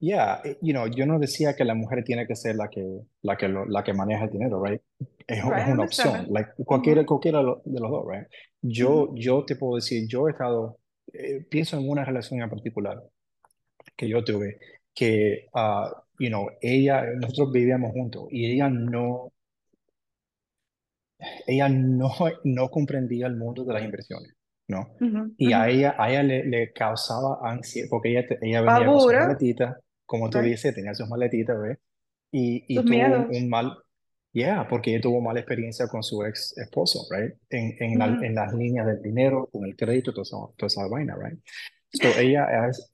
Yeah, 0.00 0.40
eh, 0.44 0.56
you 0.62 0.72
know, 0.72 0.86
yo 0.86 1.06
no 1.06 1.18
decía 1.18 1.56
que 1.56 1.64
la 1.64 1.74
mujer 1.74 2.04
tiene 2.04 2.26
que 2.26 2.36
ser 2.36 2.54
la 2.54 2.68
que, 2.68 2.84
la 3.22 3.36
que, 3.36 3.48
la 3.48 3.82
que 3.82 3.92
maneja 3.92 4.24
el 4.24 4.30
dinero, 4.30 4.62
right? 4.62 4.80
Es, 5.26 5.42
una 5.44 5.82
opción, 5.82 6.26
like, 6.30 6.52
cualquiera, 6.64 7.04
cualquiera 7.04 7.40
de 7.40 7.80
los 7.80 7.90
dos, 7.90 8.04
right? 8.08 8.28
Yo, 8.62 9.12
yo 9.14 9.44
te 9.44 9.56
puedo 9.56 9.74
decir, 9.76 10.06
yo 10.08 10.28
he 10.28 10.30
estado, 10.30 10.78
eh, 11.12 11.44
pienso 11.50 11.76
en 11.78 11.88
una 11.88 12.04
relación 12.04 12.40
en 12.40 12.48
particular 12.48 13.02
que 13.96 14.08
yo 14.08 14.22
tuve, 14.22 14.58
que, 14.94 15.48
uh, 15.52 15.92
you 16.18 16.28
know, 16.28 16.48
ella, 16.60 17.04
nosotros 17.16 17.50
vivíamos 17.52 17.90
juntos 17.92 18.28
y 18.30 18.52
ella 18.52 18.68
no, 18.70 19.32
ella 21.46 21.68
no, 21.68 22.12
no 22.44 22.70
comprendía 22.70 23.26
el 23.26 23.36
mundo 23.36 23.64
de 23.64 23.74
las 23.74 23.82
inversiones, 23.82 24.32
¿no? 24.68 24.94
y 25.36 25.52
a 25.52 25.68
ella, 25.68 25.96
a 25.98 26.10
ella 26.10 26.22
le, 26.22 26.44
le 26.44 26.72
causaba 26.72 27.40
ansiedad, 27.42 27.88
porque 27.90 28.10
ella, 28.10 28.26
ella 28.40 28.60
venía 28.60 28.86
con 28.86 29.00
sus 29.00 29.12
maletitas, 29.12 29.76
como 30.08 30.30
tú 30.30 30.38
dices, 30.38 30.74
tenía 30.74 30.94
sus 30.94 31.06
maletitas, 31.06 31.60
¿ves? 31.60 31.78
Y, 32.32 32.64
y 32.66 32.82
tuvo 32.82 33.28
un, 33.30 33.48
mal, 33.50 33.76
yeah, 34.32 34.66
porque 34.66 34.92
ella 34.92 35.02
tuvo 35.02 35.20
mala 35.20 35.40
experiencia 35.40 35.86
con 35.86 36.02
su 36.02 36.24
ex 36.24 36.56
esposo, 36.56 37.06
right? 37.14 37.34
En, 37.50 37.76
en, 37.78 38.24
en 38.24 38.34
las 38.34 38.54
líneas 38.54 38.86
del 38.86 39.02
dinero, 39.02 39.50
con 39.52 39.66
el 39.66 39.76
crédito, 39.76 40.12
toda 40.12 40.22
esa, 40.22 40.36
toda 40.56 40.66
esa 40.66 40.88
vaina, 40.88 41.14
right? 41.14 41.38
So, 41.90 42.08
ella 42.18 42.46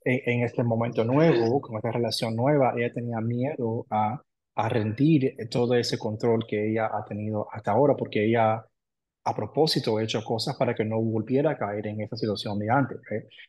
en, 0.04 0.42
este 0.42 0.64
momento 0.64 1.04
nuevo, 1.04 1.60
con 1.60 1.76
esta 1.76 1.92
relación 1.92 2.34
nueva, 2.34 2.74
ella 2.76 2.92
tenía 2.92 3.20
miedo 3.20 3.86
a, 3.90 4.20
a 4.56 4.68
rendir 4.68 5.36
todo 5.50 5.74
ese 5.74 5.98
control 5.98 6.44
que 6.48 6.70
ella 6.70 6.86
ha 6.92 7.04
tenido 7.04 7.46
hasta 7.52 7.70
ahora, 7.70 7.94
porque 7.96 8.24
ella 8.24 8.64
a 9.24 9.34
propósito 9.34 9.96
ha 9.96 10.02
hecho 10.02 10.22
cosas 10.24 10.56
para 10.56 10.74
que 10.74 10.84
no 10.84 11.00
volviera 11.00 11.52
a 11.52 11.58
caer 11.58 11.86
en 11.86 12.00
esa 12.02 12.16
situación 12.16 12.58
de 12.58 12.70
antes. 12.70 12.98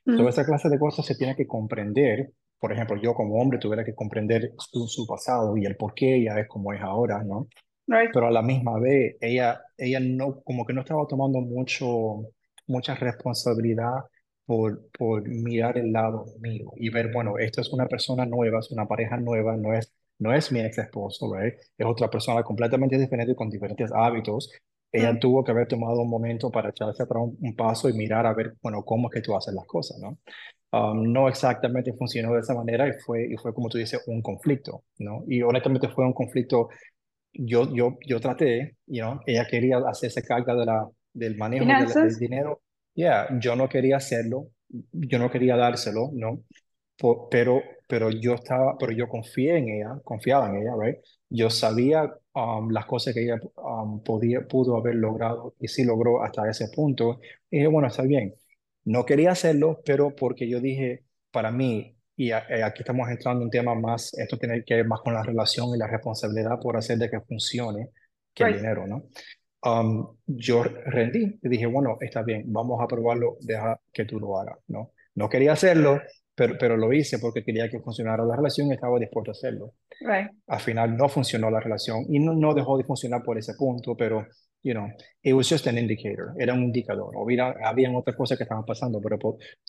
Toda 0.04 0.30
esa 0.30 0.46
clase 0.46 0.70
de 0.70 0.80
cosas 0.80 1.06
se 1.06 1.16
tiene 1.16 1.36
que 1.36 1.48
comprender. 1.48 2.32
Por 2.60 2.72
ejemplo, 2.72 2.98
yo 3.02 3.14
como 3.14 3.36
hombre 3.42 3.60
tuviera 3.60 3.84
que 3.84 3.96
comprender 3.96 4.54
su, 4.58 4.88
su 4.88 5.06
pasado 5.06 5.56
y 5.58 5.66
el 5.66 5.76
por 5.76 5.94
qué 5.94 6.16
ella 6.16 6.40
es 6.40 6.48
como 6.48 6.74
es 6.74 6.82
ahora, 6.82 7.24
¿no? 7.24 7.48
Pero 7.88 8.28
a 8.28 8.32
la 8.32 8.42
misma 8.42 8.80
vez, 8.80 9.16
ella, 9.22 9.62
ella 9.78 10.00
no, 10.00 10.42
como 10.42 10.66
que 10.66 10.74
no 10.74 10.82
estaba 10.82 11.06
tomando 11.08 11.40
mucho, 11.42 12.24
mucha 12.68 12.96
responsabilidad 12.96 14.06
por, 14.46 14.90
por 14.92 15.28
mirar 15.28 15.78
el 15.78 15.92
lado 15.92 16.26
mío 16.40 16.72
y 16.78 16.90
ver, 16.90 17.12
bueno, 17.12 17.38
esto 17.38 17.62
es 17.62 17.72
una 17.72 17.88
persona 17.88 18.26
nueva, 18.26 18.60
es 18.60 18.72
una 18.72 18.88
pareja 18.88 19.18
nueva, 19.18 19.56
no 19.58 19.74
es, 19.74 19.94
no 20.20 20.34
es 20.34 20.52
mi 20.52 20.62
ex 20.62 20.78
esposo, 20.78 21.34
right? 21.36 21.54
es 21.78 21.86
otra 21.86 22.10
persona 22.10 22.44
completamente 22.44 22.98
diferente 22.98 23.36
con 23.36 23.50
diferentes 23.50 23.92
hábitos. 23.94 24.52
Ella 24.92 25.20
tuvo 25.20 25.44
que 25.44 25.52
haber 25.52 25.68
tomado 25.68 26.02
un 26.02 26.10
momento 26.10 26.50
para 26.50 26.70
echarse 26.70 27.04
atrás 27.04 27.22
un, 27.22 27.56
paso 27.56 27.90
y 27.90 27.94
mirar 27.94 28.26
a 28.26 28.34
ver, 28.34 28.56
bueno, 28.62 28.84
cómo 28.86 29.10
es 29.10 29.16
que 29.16 29.22
tú 29.22 29.36
haces 29.36 29.54
las 29.54 29.66
cosas, 29.66 29.98
¿no? 30.00 30.18
Um, 30.76 31.14
no 31.14 31.30
exactamente 31.30 31.94
funcionó 31.94 32.34
de 32.34 32.42
esa 32.42 32.54
manera 32.54 32.88
y 32.88 32.94
fue, 33.06 33.28
y 33.32 33.38
fue 33.38 33.54
como 33.54 33.70
tú 33.70 33.78
dices, 33.78 34.02
un 34.08 34.22
conflicto, 34.22 34.84
¿no? 34.98 35.24
Y 35.28 35.42
honestamente 35.42 35.88
fue 35.90 36.06
un 36.06 36.14
conflicto, 36.14 36.70
yo, 37.32 37.74
yo, 37.74 37.98
yo 38.06 38.20
traté, 38.20 38.78
you 38.88 39.02
know, 39.02 39.20
ella 39.26 39.46
quería 39.48 39.78
hacerse 39.88 40.22
carga 40.24 40.54
de 40.56 40.66
la, 40.66 40.90
del 41.14 41.38
manejo 41.38 41.66
del 41.66 42.18
dinero 42.18 42.62
yeah, 42.96 43.28
yo 43.40 43.56
no 43.56 43.70
quería 43.70 43.98
hacerlo, 43.98 44.50
yo 44.70 45.20
no 45.20 45.30
quería 45.30 45.56
dárselo, 45.56 46.10
¿no? 46.14 46.42
pero, 47.30 47.62
pero 47.88 48.10
yo 48.10 48.34
estaba, 48.36 48.78
pero 48.78 48.92
yo 48.94 49.08
confié 49.10 49.58
en 49.58 49.70
ella, 49.70 50.00
confiaba 50.04 50.50
en 50.50 50.58
ella, 50.62 50.72
right? 50.80 50.98
Yo 51.30 51.50
sabía 51.50 52.12
um, 52.34 52.70
las 52.72 52.86
cosas 52.86 53.14
que 53.14 53.24
ella 53.24 53.40
um, 53.58 54.02
podía, 54.02 54.42
pudo 54.48 54.78
haber 54.78 54.96
logrado 54.96 55.56
y 55.60 55.68
sí 55.68 55.84
logró 55.84 56.24
hasta 56.24 56.50
ese 56.50 56.70
punto. 56.74 57.20
Y 57.52 57.58
dije, 57.58 57.68
bueno, 57.68 57.88
está 57.90 58.04
bien. 58.04 58.34
No 58.86 59.06
quería 59.06 59.32
hacerlo, 59.32 59.82
pero 59.86 60.16
porque 60.16 60.48
yo 60.48 60.60
dije, 60.60 61.04
para 61.32 61.52
mí, 61.52 61.98
y 62.16 62.32
eh, 62.32 62.64
aquí 62.64 62.82
estamos 62.82 63.10
entrando 63.10 63.42
en 63.42 63.46
un 63.46 63.52
tema 63.52 63.76
más, 63.76 64.14
esto 64.18 64.38
tiene 64.38 64.64
que 64.64 64.76
ver 64.76 64.88
más 64.88 65.02
con 65.02 65.14
la 65.14 65.24
relación 65.24 65.70
y 65.76 65.78
la 65.78 65.88
responsabilidad 65.88 66.60
por 66.62 66.78
hacer 66.78 66.98
de 66.98 67.10
que 67.10 67.20
funcione 67.22 67.90
que 68.34 68.44
el 68.44 68.58
dinero, 68.58 68.88
¿no? 68.88 69.10
Um, 69.64 70.16
yo 70.28 70.64
rendí 70.64 71.40
y 71.42 71.50
dije, 71.50 71.66
bueno, 71.66 71.98
está 72.00 72.22
bien, 72.22 72.44
vamos 72.48 72.80
a 72.82 72.88
probarlo, 72.88 73.38
deja 73.42 73.80
que 73.92 74.06
tú 74.06 74.20
lo 74.20 74.38
hagas, 74.40 74.58
¿no? 74.68 74.92
No 75.16 75.28
quería 75.28 75.54
hacerlo, 75.54 76.02
pero, 76.36 76.56
pero 76.60 76.78
lo 76.78 76.94
hice 76.94 77.18
porque 77.18 77.44
quería 77.44 77.70
que 77.70 77.80
funcionara 77.80 78.24
la 78.24 78.36
relación 78.36 78.68
y 78.68 78.74
estaba 78.74 79.00
dispuesto 79.00 79.32
a 79.32 79.34
hacerlo. 79.34 79.74
Al 80.48 80.60
final 80.60 80.96
no 80.96 81.10
funcionó 81.10 81.50
la 81.50 81.60
relación 81.60 82.06
y 82.10 82.20
no, 82.20 82.34
no 82.36 82.54
dejó 82.54 82.78
de 82.78 82.84
funcionar 82.84 83.24
por 83.24 83.38
ese 83.38 83.54
punto, 83.56 83.96
pero, 83.98 84.28
you 84.66 84.74
know, 84.74 84.90
it 85.22 85.34
was 85.34 85.48
just 85.48 85.68
an 85.68 85.78
indicator, 85.78 86.34
era 86.40 86.54
un 86.54 86.64
indicador. 86.64 87.16
Había, 87.16 87.54
habían 87.64 87.96
otras 87.96 88.16
cosas 88.16 88.36
que 88.36 88.46
estaban 88.46 88.66
pasando, 88.66 89.00
pero 89.00 89.20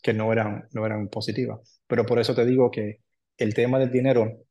que 0.02 0.14
no 0.14 0.32
eran, 0.32 0.66
no 0.72 0.86
eran 0.86 1.08
positivas. 1.08 1.82
Pero 1.86 2.06
por 2.06 2.18
eso 2.18 2.34
te 2.34 2.46
digo 2.46 2.70
que 2.70 3.00
el 3.36 3.52
tema 3.52 3.78
del 3.78 3.92
dinero 3.92 4.46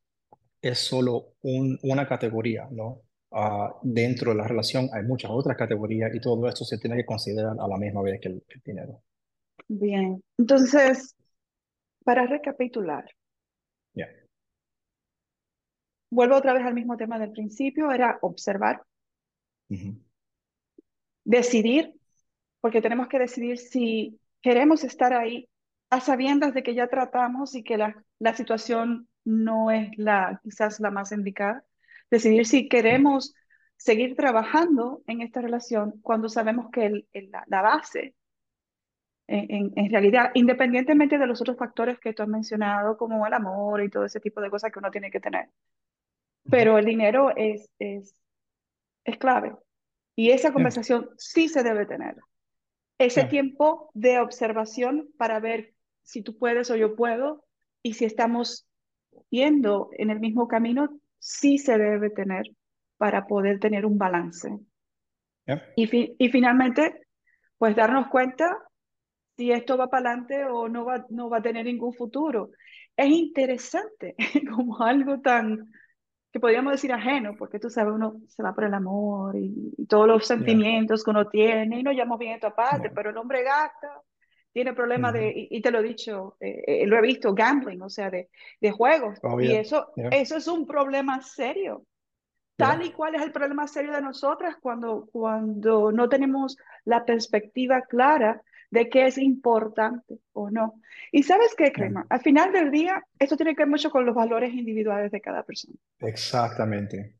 es 0.62 0.78
solo 0.78 1.34
un, 1.42 1.80
una 1.82 2.08
categoría, 2.08 2.68
¿no? 2.72 3.02
Ah, 3.32 3.74
dentro 3.82 4.32
de 4.32 4.38
la 4.38 4.48
relación 4.48 4.88
hay 4.94 5.02
muchas 5.02 5.32
otras 5.32 5.58
categorías 5.58 6.14
y 6.14 6.20
todo 6.20 6.48
esto 6.48 6.64
se 6.64 6.78
tiene 6.78 6.98
que 6.98 7.06
considerar 7.06 7.56
a 7.60 7.68
la 7.68 7.78
misma 7.78 8.04
vez 8.04 8.22
que 8.22 8.30
el, 8.30 8.44
dinero. 8.64 9.02
Bien, 9.68 10.22
entonces, 10.38 11.16
para 12.04 12.28
recapitular, 12.28 13.06
vuelvo 16.12 16.36
otra 16.36 16.54
vez 16.54 16.64
al 16.64 16.76
mismo 16.76 16.96
tema 16.96 17.18
del 17.18 17.32
principio, 17.32 17.92
era 17.92 18.20
observar, 18.22 18.84
decidir, 21.26 21.94
porque 22.62 22.82
tenemos 22.82 23.08
que 23.10 23.20
decidir 23.20 23.58
si 23.58 24.20
queremos 24.42 24.84
estar 24.84 25.14
ahí 25.14 25.50
a 25.90 26.00
sabiendas 26.00 26.54
de 26.54 26.64
que 26.64 26.74
ya 26.74 26.88
tratamos 26.88 27.56
y 27.56 27.64
que 27.64 27.78
la, 27.78 28.04
la 28.20 28.34
situación 28.36 29.10
no 29.26 29.72
es 29.72 29.90
la 29.98 30.40
quizás 30.44 30.80
la 30.80 30.92
más 30.92 31.12
indicada. 31.12 31.66
Decidir 32.10 32.46
si 32.46 32.70
queremos 32.70 33.34
seguir 33.78 34.16
trabajando 34.16 35.04
en 35.08 35.22
esta 35.22 35.42
relación 35.42 36.00
cuando 36.02 36.30
sabemos 36.30 36.70
que 36.72 37.06
la, 37.48 37.62
base, 37.62 38.16
en, 39.28 39.92
realidad, 39.92 40.32
independientemente 40.36 41.18
de 41.18 41.28
los 41.28 41.42
otros 41.42 41.58
factores 41.58 42.00
que 42.00 42.14
tú 42.14 42.24
has 42.24 42.30
mencionado, 42.30 42.98
como 42.98 43.26
el 43.26 43.34
amor 43.34 43.84
y 43.84 43.90
todo 43.90 44.06
ese 44.06 44.20
tipo 44.20 44.42
de 44.42 44.50
cosas 44.50 44.72
que 44.72 44.80
uno 44.80 44.92
tiene 44.92 45.12
que 45.12 45.20
tener, 45.20 45.50
pero 46.50 46.78
el 46.78 46.86
dinero 46.86 47.36
es, 47.36 47.70
es, 47.80 48.16
es 49.04 49.18
clave. 49.18 49.56
Y 50.16 50.32
esa 50.32 50.54
conversación 50.54 51.10
sí 51.18 51.50
se 51.50 51.64
debe 51.64 51.86
tener. 51.86 52.16
Ese 52.98 53.26
tiempo 53.26 53.92
de 53.94 54.20
observación 54.20 55.10
para 55.18 55.40
ver 55.40 55.74
si 56.04 56.22
tú 56.24 56.38
puedes 56.38 56.70
o 56.72 56.76
yo 56.76 56.96
puedo 56.96 57.46
y 57.84 57.94
si 57.94 58.06
estamos 58.06 58.68
yendo 59.30 59.90
en 59.94 60.10
el 60.12 60.20
mismo 60.20 60.48
camino, 60.48 61.00
sí 61.20 61.58
se 61.60 61.78
debe 61.78 62.10
tener 62.12 62.44
para 62.98 63.28
poder 63.28 63.60
tener 63.60 63.86
un 63.86 63.98
balance. 63.98 64.50
yeah, 65.48 65.60
Y, 65.76 65.88
fi- 65.88 66.16
y 66.18 66.30
finalmente, 66.30 67.02
pues 67.58 67.76
darnos 67.76 68.08
cuenta 68.10 68.58
si 69.38 69.52
esto 69.52 69.78
va 69.78 69.90
para 69.90 70.10
adelante 70.12 70.46
o 70.46 70.70
no 70.70 70.86
va, 70.86 71.06
no 71.10 71.30
va 71.30 71.38
a 71.40 71.42
tener 71.42 71.66
ningún 71.66 71.94
futuro. 71.94 72.52
Es 72.98 73.10
interesante 73.10 74.16
como 74.56 74.82
algo 74.84 75.22
tan, 75.22 75.72
que 76.36 76.40
podríamos 76.42 76.74
decir 76.74 76.92
ajeno, 76.92 77.34
porque 77.38 77.60
tú 77.60 77.70
sabes, 77.70 77.94
uno 77.94 78.18
se 78.28 78.44
va 78.44 78.54
por 78.54 78.66
el 78.66 78.74
amor 78.74 79.38
y, 79.38 79.74
y 79.78 79.86
todos 79.86 80.06
los 80.06 80.28
yeah, 80.28 80.36
sentimientos 80.36 81.02
que 81.02 81.10
uno 81.12 81.30
tiene 81.30 81.80
y 81.80 81.82
no 81.82 81.94
llamo 81.94 82.18
bien 82.18 82.34
esta 82.34 82.54
parte, 82.54 82.90
yeah. 82.90 82.92
pero 82.94 83.12
el 83.12 83.16
hombre 83.16 83.42
gasta, 83.42 84.02
tiene 84.52 84.74
problemas 84.74 85.14
de, 85.14 85.30
y, 85.30 85.48
y 85.50 85.62
te 85.62 85.72
lo 85.72 85.80
he 85.80 85.84
dicho, 85.84 86.36
eh, 86.42 86.62
eh, 86.68 86.88
lo 86.88 86.98
he 86.98 87.02
visto, 87.02 87.34
gambling, 87.34 87.82
o 87.82 87.90
sea, 87.90 88.10
de, 88.10 88.28
de 88.60 88.72
juegos, 88.72 89.18
Oh, 89.24 89.40
y 89.40 89.48
yeah, 89.48 89.62
eso, 89.62 89.94
yeah, 89.96 90.10
eso 90.10 90.36
es 90.36 90.50
un 90.50 90.68
problema 90.68 91.22
serio 91.22 91.86
yeah, 92.58 92.68
tal 92.68 92.86
y 92.86 92.92
cual 92.92 93.16
es 93.16 93.22
el 93.22 93.32
problema 93.32 93.66
serio 93.66 93.94
de 93.94 94.02
nosotras 94.02 94.58
cuando, 94.60 95.08
cuando 95.14 95.94
no 95.94 96.10
tenemos 96.10 96.58
la 96.84 97.06
perspectiva 97.06 97.84
clara 97.84 98.42
de 98.72 98.90
qué 98.90 99.08
es 99.08 99.18
importante 99.18 100.20
o 100.34 100.50
no. 100.52 100.74
Y 101.12 101.24
sabes 101.24 101.56
qué. 101.58 101.72
Crema, 101.72 102.06
al 102.10 102.22
final 102.22 102.52
del 102.52 102.72
día, 102.72 103.04
esto 103.20 103.38
tiene 103.38 103.56
que 103.56 103.64
ver 103.64 103.70
mucho 103.70 103.90
con 103.92 104.06
los 104.06 104.16
valores 104.16 104.54
individuales 104.54 105.12
de 105.12 105.22
cada 105.22 105.44
persona. 105.44 105.76
Exactamente, 106.00 107.16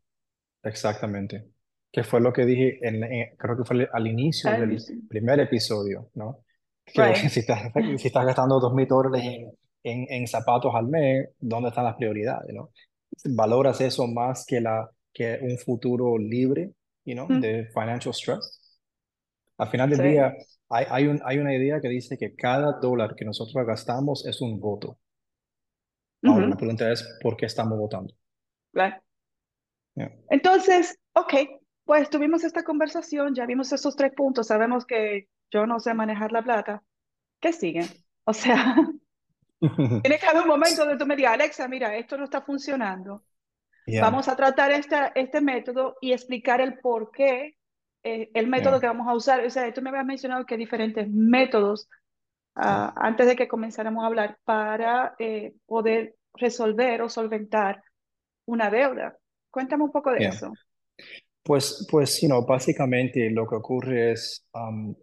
exactamente. 0.64 1.52
Que 1.92 2.04
fue 2.04 2.22
lo 2.22 2.34
que 2.34 2.46
dije, 2.46 2.80
en, 2.88 3.04
en- 3.04 3.36
creo 3.38 3.58
que 3.58 3.66
fue 3.66 3.90
al 3.94 4.08
inicio 4.08 4.56
del 4.56 4.88
primer 5.08 5.40
episodio, 5.42 6.12
¿no? 6.16 6.46
Que 6.86 7.14
Right. 7.14 7.16
si 7.30 7.42
estás, 7.42 7.72
si 8.00 8.08
estás 8.08 8.26
gastando 8.26 8.60
dos 8.60 8.74
mil 8.74 8.88
dólares 8.88 9.24
en, 9.26 9.52
en, 9.84 10.08
en 10.12 10.28
zapatos 10.28 10.74
al 10.76 10.88
mes, 10.88 11.30
¿dónde 11.40 11.70
están 11.70 11.86
las 11.86 11.96
prioridades, 11.98 12.54
¿no? 12.56 12.72
¿Valoras 13.26 13.82
eso 13.82 14.08
más 14.08 14.46
que, 14.48 14.62
la, 14.62 14.90
que 15.14 15.40
un 15.42 15.58
futuro 15.60 16.18
libre, 16.18 16.74
you 17.06 17.14
know, 17.16 17.30
Mm, 17.30 17.42
de 17.42 17.68
financial 17.74 18.14
stress? 18.14 18.62
Al 19.58 19.70
final 19.70 19.90
del 19.90 20.02
Sí, 20.02 20.04
día, 20.04 20.34
hay, 20.70 20.86
hay, 20.90 21.08
un, 21.08 21.22
hay 21.24 21.38
una 21.38 21.56
idea 21.56 21.80
que 21.80 21.90
dice 21.90 22.18
que 22.18 22.36
cada 22.36 22.80
dólar 22.80 23.16
que 23.16 23.26
nosotros 23.26 23.66
gastamos 23.66 24.26
es 24.26 24.42
un 24.42 24.60
voto. 24.60 25.00
Ahora, 26.24 26.48
la 26.48 26.58
pregunta 26.58 26.92
es, 26.92 27.18
¿por 27.22 27.38
qué 27.38 27.46
estamos 27.46 27.78
votando? 27.78 28.14
Yeah, 28.74 30.12
Entonces, 30.30 30.98
ok, 31.14 31.34
pues 31.84 32.10
tuvimos 32.10 32.44
esta 32.44 32.64
conversación, 32.64 33.36
ya 33.36 33.46
vimos 33.46 33.72
esos 33.72 33.96
tres 33.96 34.12
puntos, 34.14 34.48
sabemos 34.48 34.86
que 34.86 35.30
yo 35.52 35.68
no 35.68 35.80
sé 35.80 35.94
manejar 35.94 36.32
la 36.32 36.44
plata. 36.44 36.84
¿Qué 37.40 37.54
sigue? 37.54 37.86
O 38.24 38.34
sea, 38.34 38.76
tiene 40.02 40.20
que 40.20 40.26
haber 40.26 40.42
un 40.42 40.48
momento 40.48 40.82
donde 40.82 40.98
tú 40.98 41.06
me 41.06 41.16
digas, 41.16 41.34
Alexa, 41.34 41.68
mira, 41.68 41.96
esto 41.96 42.18
no 42.18 42.24
está 42.24 42.42
funcionando. 42.42 43.24
Yeah, 43.86 44.02
Vamos 44.02 44.28
a 44.28 44.36
tratar 44.36 44.72
esta, 44.72 45.12
este 45.14 45.42
método 45.42 45.98
y 46.02 46.12
explicar 46.12 46.60
el 46.60 46.80
por 46.80 47.12
qué, 47.12 47.55
eh, 48.06 48.30
el 48.36 48.48
método 48.48 48.74
yeah, 48.74 48.82
que 48.82 48.88
vamos 48.88 49.08
a 49.08 49.16
usar. 49.16 49.44
O 49.44 49.50
sea, 49.50 49.74
tú 49.74 49.82
me 49.82 49.90
habías 49.90 50.06
mencionado 50.06 50.46
que 50.46 50.54
hay 50.54 50.60
diferentes 50.60 51.10
métodos 51.10 51.90
ah, 52.54 52.94
antes 52.96 53.26
de 53.26 53.36
que 53.36 53.48
comenzáramos 53.48 54.04
a 54.04 54.08
hablar 54.08 54.38
para 54.46 55.16
eh, 55.18 55.56
poder 55.66 56.16
resolver 56.36 57.02
o 57.02 57.10
solventar 57.10 57.84
una 58.46 58.70
deuda. 58.70 59.18
Cuéntame 59.50 59.84
un 59.84 59.92
poco 59.92 60.12
de 60.12 60.20
yeah. 60.20 60.30
eso. 60.30 60.54
Pues, 61.42 61.88
pues, 61.90 62.22
you 62.22 62.28
know, 62.28 62.46
básicamente 62.46 63.30
lo 63.32 63.48
que 63.48 63.56
ocurre 63.56 64.12
es, 64.12 64.48
um, 64.54 64.94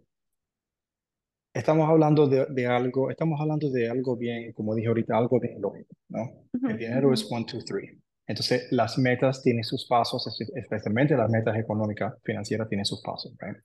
estamos 1.53 1.89
hablando 1.89 2.25
de, 2.27 2.45
de 2.49 2.67
algo, 2.67 3.09
estamos 3.09 3.39
hablando 3.39 3.69
de 3.69 3.89
algo 3.89 4.15
bien, 4.15 4.53
como 4.53 4.75
dije 4.75 4.87
ahorita, 4.87 5.17
algo 5.17 5.41
bien 5.41 5.61
lógico, 5.61 5.93
¿no? 6.07 6.23
Ujú, 6.53 6.69
El 6.69 6.77
dinero 6.77 7.13
es 7.13 7.29
one, 7.29 7.45
two, 7.45 7.59
three. 7.65 8.02
Entonces, 8.27 8.67
las 8.71 8.97
metas 8.97 9.41
tienen 9.41 9.63
sus 9.63 9.85
pasos, 9.87 10.25
espe- 10.27 10.51
especialmente 10.55 11.15
las 11.17 11.29
metas 11.29 11.57
económicas, 11.57 12.13
financieras 12.23 12.69
tienen 12.69 12.85
sus 12.85 13.01
pasos, 13.01 13.33
right? 13.39 13.57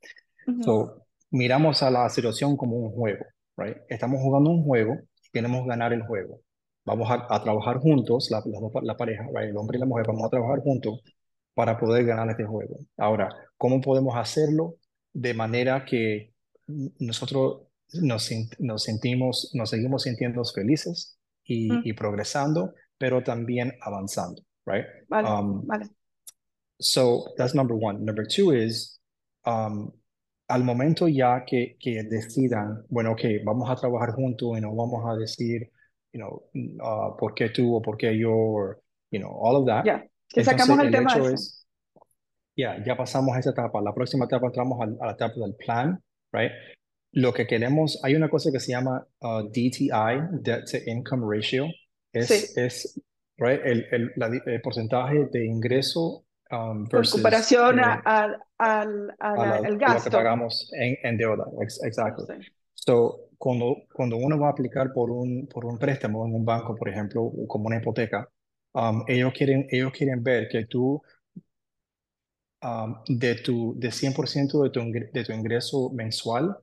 ujú, 0.47 0.65
So, 0.65 1.07
miramos 1.31 1.83
a 1.83 1.91
la 1.91 2.09
situación 2.11 2.57
como 2.57 2.77
un 2.77 2.91
juego, 2.93 3.25
right? 3.57 3.77
Estamos 3.89 4.21
jugando 4.23 4.51
un 4.51 4.65
juego 4.65 4.95
y 5.23 5.31
queremos 5.33 5.67
ganar 5.67 5.93
el 5.93 6.03
juego. 6.03 6.41
Vamos 6.85 7.11
a, 7.11 7.27
a 7.35 7.43
trabajar 7.43 7.79
juntos, 7.79 8.31
la, 8.31 8.43
la, 8.47 8.61
la 8.83 8.97
pareja, 8.97 9.25
right? 9.35 9.51
El 9.51 9.57
hombre 9.57 9.77
y 9.79 9.81
la 9.81 9.87
mujer, 9.87 10.07
vamos 10.09 10.25
a 10.27 10.31
trabajar 10.31 10.61
juntos 10.61 11.01
para 11.55 11.79
poder 11.79 12.05
ganar 12.07 12.31
este 12.31 12.45
juego. 12.45 12.79
Ahora, 12.97 13.29
¿cómo 13.57 13.81
podemos 13.81 14.17
hacerlo 14.17 14.77
de 15.13 15.35
manera 15.35 15.85
que 15.85 16.33
nosotros 16.99 17.63
nos, 17.95 18.31
nos 18.59 18.83
sentimos, 18.85 19.51
nos 19.55 19.71
seguimos 19.71 20.03
sintiendo 20.03 20.43
felices 20.45 21.19
y, 21.45 21.81
mm, 21.81 21.89
y 21.89 21.93
progresando, 21.95 22.75
pero 22.99 23.23
también 23.23 23.75
avanzando, 23.81 24.43
right? 24.69 24.85
Vale, 25.09 25.27
Um, 25.27 25.67
vale. 25.67 25.89
So 26.81 27.33
that's 27.37 27.55
number 27.55 27.75
one. 27.75 28.05
Number 28.05 28.25
two 28.25 28.53
is, 28.53 29.01
um, 29.45 29.91
al 30.49 30.63
momento 30.63 31.09
ya 31.09 31.45
que, 31.45 31.77
que 31.81 32.05
decidan, 32.05 32.85
bueno, 32.89 33.13
ok, 33.13 33.43
vamos 33.45 33.69
a 33.69 33.75
trabajar 33.77 34.15
juntos 34.15 34.57
y 34.57 34.61
no 34.61 34.75
vamos 34.75 35.05
a 35.07 35.17
decir, 35.17 35.71
you 36.13 36.21
know, 36.21 36.43
uh, 36.81 37.17
por 37.17 37.35
qué 37.35 37.49
tú 37.51 37.75
o 37.75 37.83
por 37.83 37.97
qué 37.97 38.17
yo, 38.17 38.33
or, 38.33 38.81
you 39.11 39.19
know, 39.19 39.31
all 39.31 39.57
of 39.57 39.67
that. 39.67 39.85
Ya, 39.85 40.05
que 40.29 40.45
sacamos 40.45 40.79
Entonces, 40.79 40.87
el 40.87 40.93
tema 40.93 41.13
hecho 41.17 41.29
es, 41.31 41.67
ya, 42.57 42.83
ya 42.85 42.97
pasamos 42.97 43.37
esa 43.37 43.51
etapa. 43.51 43.81
La 43.83 43.93
próxima 43.93 44.27
etapa 44.27 44.47
entramos 44.47 44.81
al- 44.81 44.97
a, 45.01 45.07
la 45.07 45.13
etapa 45.13 45.35
del 45.41 45.55
plan, 45.57 46.01
right? 46.33 46.53
Lo 47.13 47.33
que 47.33 47.47
queremos, 47.47 47.99
hay 48.05 48.15
una 48.15 48.29
cosa 48.29 48.51
que 48.53 48.61
se 48.61 48.73
llama 48.73 49.05
uh, 49.23 49.43
DTI, 49.49 50.41
Debt 50.43 50.67
to 50.71 50.79
Income 50.87 51.25
Ratio, 51.27 51.67
es, 52.13 52.29
Sí, 52.29 52.61
es 52.61 53.01
right, 53.39 53.61
el, 53.65 53.87
el, 53.93 54.13
la 54.17 54.29
el 54.47 54.61
porcentaje 54.61 55.27
de 55.33 55.47
ingreso 55.47 56.25
um, 56.51 56.89
versus 56.89 57.11
comparación 57.11 57.81
a- 57.81 57.95
eh, 57.95 58.03
al, 58.05 58.43
al, 58.59 59.17
a, 59.21 59.37
al- 59.37 59.49
la- 59.49 59.63
al 59.63 59.79
a 59.85 59.91
lo 59.91 60.03
que 60.03 60.11
gasto. 60.11 60.11
pagamos 60.11 60.71
en, 60.75 60.97
en 61.03 61.17
deuda. 61.17 61.47
Ex- 61.63 61.83
Exacto. 61.85 62.27
Sí. 62.27 62.35
So, 62.75 63.29
cuando, 63.39 63.77
cuando 63.93 64.17
uno 64.17 64.39
va 64.39 64.49
a 64.49 64.51
aplicar 64.53 64.93
por 64.93 65.11
un, 65.11 65.47
por 65.49 65.65
un 65.67 65.79
préstamo 65.79 66.27
en 66.27 66.35
un 66.35 66.45
banco, 66.45 66.75
por 66.77 66.89
ejemplo, 66.89 67.31
como 67.47 67.67
una 67.67 67.77
hipoteca, 67.79 68.29
um, 68.75 69.05
ellos 69.07 69.33
quieren, 69.35 69.67
ellos 69.71 69.93
quieren 69.93 70.23
ver 70.23 70.49
que 70.49 70.67
tú 70.67 71.03
um, 72.63 72.95
de 73.09 73.35
tu 73.37 73.75
de 73.79 73.91
100% 73.91 74.63
de 74.63 74.71
tu, 74.71 74.81
ingre- 74.81 75.11
de 75.13 75.25
tu 75.25 75.33
ingreso 75.33 75.91
mensual, 75.91 76.57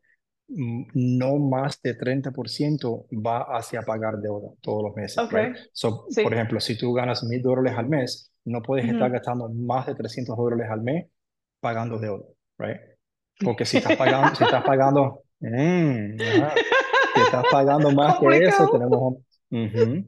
no 0.48 1.38
más 1.38 1.82
de 1.82 1.96
30% 1.96 3.08
va 3.12 3.42
hacia 3.58 3.82
pagar 3.84 4.18
deuda 4.20 4.50
todos 4.62 4.84
los 4.84 4.96
meses, 4.96 5.24
Ok, 5.24 5.32
right? 5.32 5.50
So, 5.74 6.14
por 6.22 6.34
sí. 6.34 6.34
ejemplo, 6.34 6.60
si 6.60 6.78
tú 6.78 6.94
ganas 6.94 7.24
mil 7.24 7.42
dólares 7.42 7.78
al 7.78 7.88
mes, 7.90 8.32
no 8.46 8.62
puedes 8.62 8.88
estar 8.88 9.10
Ujú. 9.10 9.12
gastando 9.12 9.50
más 9.50 9.88
de 9.88 9.96
300 9.96 10.38
dólares 10.38 10.68
al 10.70 10.82
mes 10.82 11.08
pagando 11.60 12.00
deuda, 12.00 12.26
right? 12.60 12.78
Porque 13.42 13.66
si 13.66 13.78
estás 13.78 13.96
pagando, 13.96 14.36
si 14.36 14.44
estás 14.44 14.64
pagando, 14.64 15.24
mm, 15.40 16.18
si 17.14 17.22
estás 17.22 17.46
pagando 17.50 17.92
más 17.94 18.16
que 18.20 18.46
eso, 18.48 18.70
tenemos 18.70 19.00
un... 19.02 19.26
Ujú. 19.52 20.06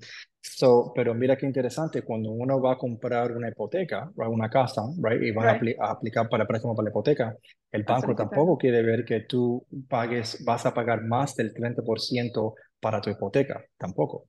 So, 0.56 0.92
pero 0.96 1.14
mira 1.14 1.38
qué 1.38 1.46
interesante, 1.46 2.02
cuando 2.04 2.32
uno 2.32 2.60
va 2.62 2.74
a 2.74 2.78
comprar 2.78 3.32
una 3.32 3.50
hipoteca, 3.50 4.12
right, 4.16 4.30
una 4.30 4.50
casa, 4.50 4.82
right, 5.04 5.22
y 5.22 5.32
van 5.32 5.50
a, 5.50 5.54
Right. 5.54 5.60
apli- 5.60 5.76
a 5.80 5.92
aplicar 5.92 6.28
para 6.30 6.44
el 6.44 6.48
préstamo 6.48 6.76
para 6.76 6.86
la 6.86 6.90
hipoteca, 6.92 7.36
el 7.72 7.84
A 7.88 7.94
banco 7.94 8.16
tampoco 8.16 8.58
quiere 8.58 8.82
ver 8.82 9.06
que 9.06 9.22
tú 9.22 9.66
pagues, 9.88 10.44
vas 10.46 10.66
a 10.66 10.74
pagar 10.74 11.04
más 11.04 11.36
del 11.36 11.54
30% 11.54 12.56
para 12.80 13.02
tu 13.02 13.10
hipoteca, 13.12 13.64
tampoco, 13.78 14.28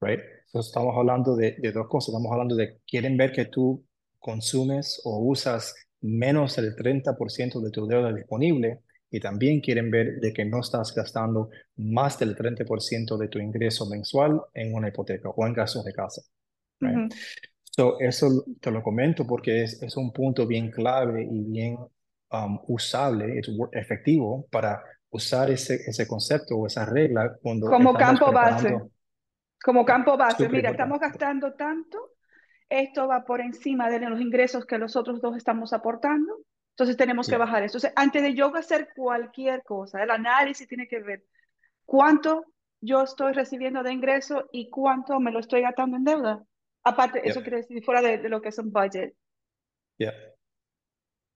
right? 0.00 0.20
Entonces 0.46 0.68
estamos 0.70 0.96
hablando 0.96 1.36
de, 1.36 1.56
de 1.58 1.72
dos 1.72 1.88
cosas, 1.88 2.10
estamos 2.14 2.32
hablando 2.32 2.56
de, 2.56 2.80
quieren 2.86 3.16
ver 3.16 3.32
que 3.32 3.46
tú 3.46 3.84
consumes 4.20 5.00
o 5.04 5.18
usas 5.20 5.74
menos 6.02 6.56
del 6.56 6.76
30% 6.76 7.60
de 7.60 7.70
tu 7.70 7.86
deuda 7.86 8.12
disponible 8.12 8.80
y 9.12 9.20
también 9.20 9.60
quieren 9.60 9.90
ver 9.90 10.18
de 10.20 10.32
que 10.32 10.44
no 10.44 10.60
estás 10.60 10.94
gastando 10.94 11.50
más 11.76 12.18
del 12.18 12.34
30% 12.34 13.18
de 13.18 13.28
tu 13.28 13.38
ingreso 13.38 13.86
mensual 13.86 14.40
en 14.54 14.74
una 14.74 14.88
hipoteca 14.88 15.28
o 15.28 15.46
en 15.46 15.52
gastos 15.52 15.84
de 15.84 15.92
casa. 15.92 16.22
right? 16.80 17.12
So, 17.62 18.00
eso 18.00 18.44
te 18.60 18.70
lo 18.70 18.82
comento 18.82 19.26
porque 19.26 19.64
es, 19.64 19.82
es 19.82 19.96
un 19.96 20.12
punto 20.12 20.46
bien 20.46 20.70
clave 20.70 21.22
y 21.30 21.42
bien 21.44 21.76
um, 22.30 22.58
usable, 22.68 23.38
es 23.38 23.50
efectivo 23.72 24.46
para 24.50 24.82
usar 25.10 25.50
ese, 25.50 25.74
ese 25.86 26.06
concepto 26.08 26.56
o 26.56 26.66
esa 26.66 26.86
regla 26.86 27.36
cuando 27.42 27.66
Como 27.68 27.94
campo 27.94 28.32
base. 28.32 28.78
Como 29.62 29.84
campo 29.84 30.16
base. 30.16 30.48
Mira, 30.48 30.70
estamos 30.70 30.98
gastando 30.98 31.52
tanto, 31.52 32.12
esto 32.68 33.06
va 33.06 33.24
por 33.24 33.42
encima 33.42 33.90
de 33.90 34.00
los 34.00 34.20
ingresos 34.20 34.64
que 34.64 34.78
los 34.78 34.96
otros 34.96 35.20
dos 35.20 35.36
estamos 35.36 35.74
aportando. 35.74 36.38
Entonces 36.72 36.96
tenemos 36.96 37.26
que 37.26 37.32
Yeah. 37.32 37.38
bajar 37.44 37.62
eso. 37.62 37.78
Entonces, 37.78 37.92
antes 37.96 38.22
de 38.22 38.34
yo 38.34 38.54
hacer 38.56 38.88
cualquier 38.96 39.62
cosa, 39.62 40.02
el 40.02 40.10
análisis 40.10 40.66
tiene 40.68 40.88
que 40.88 41.00
ver 41.00 41.24
cuánto 41.84 42.46
yo 42.80 43.02
estoy 43.02 43.32
recibiendo 43.32 43.82
de 43.82 43.92
ingreso 43.92 44.48
y 44.52 44.68
cuánto 44.70 45.20
me 45.20 45.30
lo 45.30 45.38
estoy 45.40 45.62
gastando 45.62 45.96
en 45.96 46.04
deuda. 46.04 46.44
Aparte, 46.84 47.20
Yeah. 47.20 47.30
eso 47.30 47.42
quiere 47.42 47.58
decir 47.58 47.84
fuera 47.84 48.00
de, 48.02 48.18
de 48.18 48.28
lo 48.28 48.40
que 48.40 48.48
es 48.48 48.58
un 48.58 48.72
budget, 48.72 49.14
Yeah. 49.98 50.12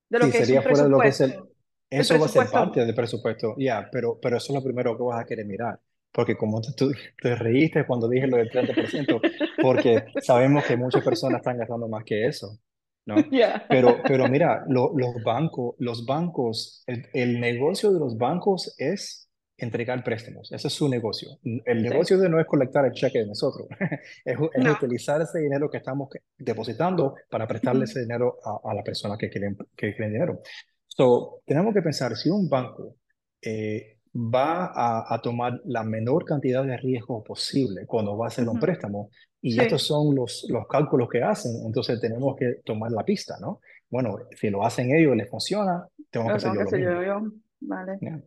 de 0.08 0.18
lo 0.18 0.24
Sí, 0.26 0.32
que 0.32 0.38
es 0.38 0.42
un 0.42 0.46
sería 0.46 0.62
fuera 0.62 0.82
de 0.84 0.88
lo 0.88 0.98
que 1.00 1.08
es 1.08 1.20
el, 1.20 1.30
presupuesto. 1.30 1.56
El 1.90 2.00
eso 2.00 2.18
va 2.18 2.26
a 2.26 2.28
ser 2.28 2.46
parte 2.50 2.84
del 2.84 2.94
presupuesto, 2.94 3.54
ya, 3.58 3.88
pero, 3.92 4.18
pero 4.20 4.36
eso 4.38 4.52
es 4.52 4.54
lo 4.58 4.64
primero 4.64 4.96
que 4.96 5.02
vas 5.04 5.20
a 5.20 5.24
querer 5.26 5.46
mirar, 5.46 5.78
porque 6.10 6.36
como 6.36 6.60
tú 6.60 6.90
te 7.22 7.34
reíste 7.36 7.86
cuando 7.86 8.08
dije 8.08 8.26
lo 8.26 8.38
del 8.38 8.50
30%, 8.50 9.20
porque 9.62 10.04
sabemos 10.20 10.64
que 10.64 10.76
muchas 10.76 11.04
personas 11.04 11.38
están 11.40 11.58
gastando 11.58 11.86
más 11.88 12.02
que 12.04 12.26
eso, 12.26 12.58
¿no? 13.06 13.16
Yeah. 13.30 13.64
Pero, 13.68 13.96
pero 14.06 14.28
mira, 14.28 14.64
lo- 14.68 14.92
los 14.96 15.22
bancos, 15.24 15.74
los 15.78 16.04
bancos, 16.04 16.82
el, 16.86 17.06
el 17.14 17.40
negocio 17.40 17.92
de 17.92 18.00
los 18.00 18.16
bancos 18.18 18.74
es 18.78 19.22
entregar 19.58 20.04
préstamos, 20.04 20.52
ese 20.52 20.68
es 20.68 20.74
su 20.74 20.86
negocio. 20.88 21.38
El 21.64 21.78
Sí. 21.82 21.88
negocio 21.88 22.18
de 22.18 22.28
no 22.28 22.38
es 22.38 22.46
colectar 22.46 22.84
el 22.84 22.92
cheque 22.92 23.20
de 23.20 23.26
nosotros, 23.26 23.68
es, 24.24 24.36
es 24.54 24.64
No. 24.64 24.72
utilizar 24.72 25.22
ese 25.22 25.38
dinero 25.38 25.70
que 25.70 25.78
estamos 25.78 26.10
depositando 26.36 27.14
para 27.30 27.46
prestarle 27.46 27.84
ese 27.84 28.00
dinero 28.00 28.36
a, 28.44 28.70
a 28.70 28.74
la 28.74 28.82
persona 28.82 29.16
que 29.16 29.30
quieren, 29.30 29.56
que 29.74 29.94
quieren 29.94 30.12
dinero. 30.12 30.40
So, 30.88 31.40
tenemos 31.46 31.72
que 31.74 31.80
pensar 31.82 32.14
si 32.16 32.28
un 32.28 32.48
banco 32.50 32.96
eh, 33.40 33.98
va 34.14 34.66
a, 34.74 35.14
a 35.14 35.20
tomar 35.22 35.60
la 35.66 35.84
menor 35.84 36.24
cantidad 36.24 36.64
de 36.64 36.76
riesgo 36.78 37.22
posible 37.22 37.86
cuando 37.86 38.16
va 38.16 38.26
a 38.26 38.28
hacer 38.28 38.48
un 38.48 38.58
préstamo, 38.58 39.10
y 39.46 39.56
Sí. 39.56 39.60
estos 39.60 39.82
son 39.86 40.14
los, 40.14 40.46
los 40.48 40.66
cálculos 40.68 41.08
que 41.08 41.22
hacen, 41.22 41.52
entonces 41.66 42.00
tenemos 42.00 42.36
que 42.36 42.56
tomar 42.64 42.90
la 42.92 43.04
pista, 43.04 43.36
¿no? 43.40 43.60
Bueno, 43.90 44.16
si 44.40 44.50
lo 44.50 44.64
hacen 44.64 44.94
ellos 44.94 45.16
les 45.16 45.30
funciona, 45.30 45.86
tengo 46.10 46.30
que 46.30 46.38
Lo 46.38 46.38
hacer 46.38 46.52
yo 46.52 46.66
que 46.68 46.78
lo 46.78 46.78
yo, 46.78 47.02
yo. 47.02 47.32
Vale, 47.60 48.00
Yeah. 48.00 48.20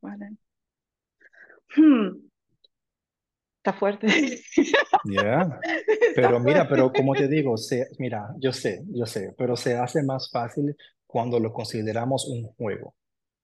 vale. 0.00 0.36
Hmm. 1.76 2.24
Está 3.58 3.72
fuerte. 3.72 4.06
Yeah. 5.02 5.64
Está 6.14 6.14
Pero 6.14 6.40
mira, 6.40 6.66
fuerte. 6.66 6.68
pero 6.68 6.92
como 6.92 7.14
te 7.16 7.28
digo, 7.28 7.56
se, 7.56 7.88
mira, 7.98 8.34
yo 8.38 8.52
sé, 8.52 8.84
yo 8.88 9.06
sé, 9.06 9.34
pero 9.36 9.56
se 9.56 9.76
hace 9.76 10.02
más 10.02 10.30
fácil 10.30 10.76
cuando 11.06 11.40
lo 11.40 11.52
consideramos 11.52 12.26
un 12.28 12.44
juego. 12.54 12.94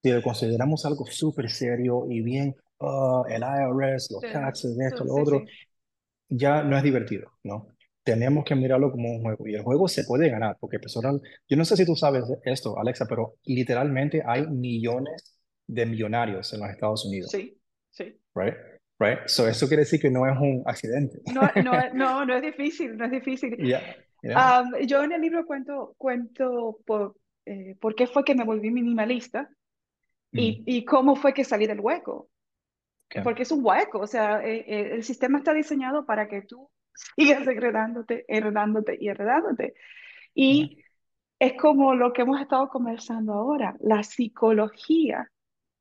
Si 0.03 0.11
lo 0.12 0.23
consideramos 0.23 0.87
algo 0.87 1.07
súper 1.07 1.51
serio 1.51 2.07
y 2.09 2.23
bien, 2.23 2.57
ah, 2.81 3.25
el 3.29 3.42
IRS, 3.42 4.12
los 4.14 4.23
Sí, 4.23 4.29
taxes, 4.31 4.79
esto, 4.81 5.05
sí, 5.05 5.07
lo 5.07 5.14
sí, 5.14 5.20
otro. 5.20 5.44
Ya 6.30 6.62
no 6.64 6.76
es 6.78 6.82
divertido, 6.84 7.32
¿no? 7.44 7.68
Tenemos 8.04 8.44
que 8.44 8.54
mirarlo 8.56 8.90
como 8.92 9.10
un 9.10 9.22
juego 9.22 9.46
y 9.48 9.54
el 9.56 9.62
juego 9.62 9.88
se 9.88 10.04
puede 10.04 10.30
ganar, 10.30 10.56
porque 10.60 10.78
personal, 10.80 11.20
yo 11.48 11.56
no 11.56 11.64
sé 11.66 11.76
si 11.76 11.86
tú 11.86 11.96
sabes 11.96 12.24
esto, 12.44 12.78
Alexa, 12.78 13.06
pero 13.08 13.36
literalmente 13.44 14.22
hay 14.26 14.46
millones 14.48 15.38
de 15.66 15.86
millonarios 15.86 16.52
en 16.54 16.60
los 16.60 16.70
Estados 16.70 17.04
Unidos, 17.06 17.30
Sí, 17.30 17.60
sí. 17.90 18.20
right? 18.34 18.54
Right? 18.98 19.20
So 19.28 19.48
eso 19.48 19.68
quiere 19.68 19.82
decir 19.84 20.00
que 20.00 20.10
no 20.10 20.26
es 20.26 20.36
un 20.38 20.62
accidente. 20.66 21.20
No, 21.24 21.42
no, 21.62 21.72
no, 21.94 22.24
no 22.26 22.34
es 22.36 22.42
difícil, 22.42 22.96
no 22.96 23.04
es 23.06 23.10
difícil. 23.12 23.56
Yeah, 23.56 23.80
yeah, 24.22 24.60
Um, 24.62 24.74
yo 24.86 25.02
en 25.02 25.12
el 25.12 25.20
libro 25.22 25.46
cuento, 25.46 25.94
cuento 25.98 26.78
por, 26.86 27.16
eh, 27.46 27.76
por 27.80 27.94
qué 27.94 28.06
fue 28.06 28.24
que 28.24 28.34
me 28.34 28.44
volví 28.44 28.70
minimalista 28.70 29.48
y, 30.34 30.62
mm, 30.62 30.64
y 30.66 30.84
cómo 30.84 31.16
fue 31.16 31.34
que 31.34 31.44
salí 31.44 31.66
del 31.66 31.80
hueco. 31.80 32.30
Okay, 33.11 33.23
Porque 33.23 33.42
es 33.42 33.53
un 33.53 33.64
hueco, 33.64 34.01
o 34.01 34.07
sea, 34.07 34.42
eh, 34.44 34.64
eh, 34.66 34.90
el 34.94 35.03
sistema 35.05 35.38
está 35.38 35.53
diseñado 35.55 36.07
para 36.07 36.29
que 36.29 36.42
tú 36.42 36.70
sigas 37.16 37.46
enredándote, 37.46 38.25
enredándote 38.29 38.96
y 39.01 39.09
enredándote. 39.09 39.75
yeah, 40.49 40.66
Y 40.66 40.85
es 41.38 41.55
como 41.61 41.94
lo 41.94 42.12
que 42.12 42.23
hemos 42.23 42.40
estado 42.40 42.68
conversando 42.68 43.35
ahora, 43.35 43.77
la 43.81 44.03
psicología, 44.03 45.31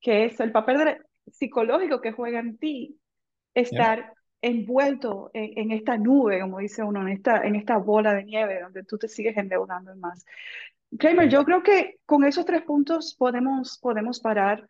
que 0.02 0.26
es 0.26 0.40
el 0.40 0.52
papel 0.52 0.80
de- 0.80 1.02
psicológico 1.32 2.02
que 2.02 2.12
juega 2.14 2.40
en 2.40 2.58
ti, 2.58 3.00
estar 3.54 4.14
envuelto 4.42 5.32
en, 5.34 5.58
en 5.60 5.72
esta 5.72 5.98
nube, 5.98 6.42
como 6.42 6.60
dice 6.60 6.84
uno, 6.84 7.02
en 7.04 7.10
esta, 7.10 7.44
en 7.46 7.56
esta 7.56 7.78
bola 7.78 8.14
de 8.14 8.26
nieve 8.26 8.62
donde 8.62 8.84
tú 8.84 8.98
te 8.98 9.08
sigues 9.08 9.38
endeudando 9.38 9.96
más. 9.98 10.26
Kramer, 10.98 11.30
yo 11.30 11.46
creo 11.46 11.64
que 11.64 12.00
con 12.06 12.24
esos 12.24 12.46
tres 12.46 12.64
puntos 12.64 13.16
podemos, 13.18 13.78
podemos 13.80 14.20
parar, 14.20 14.68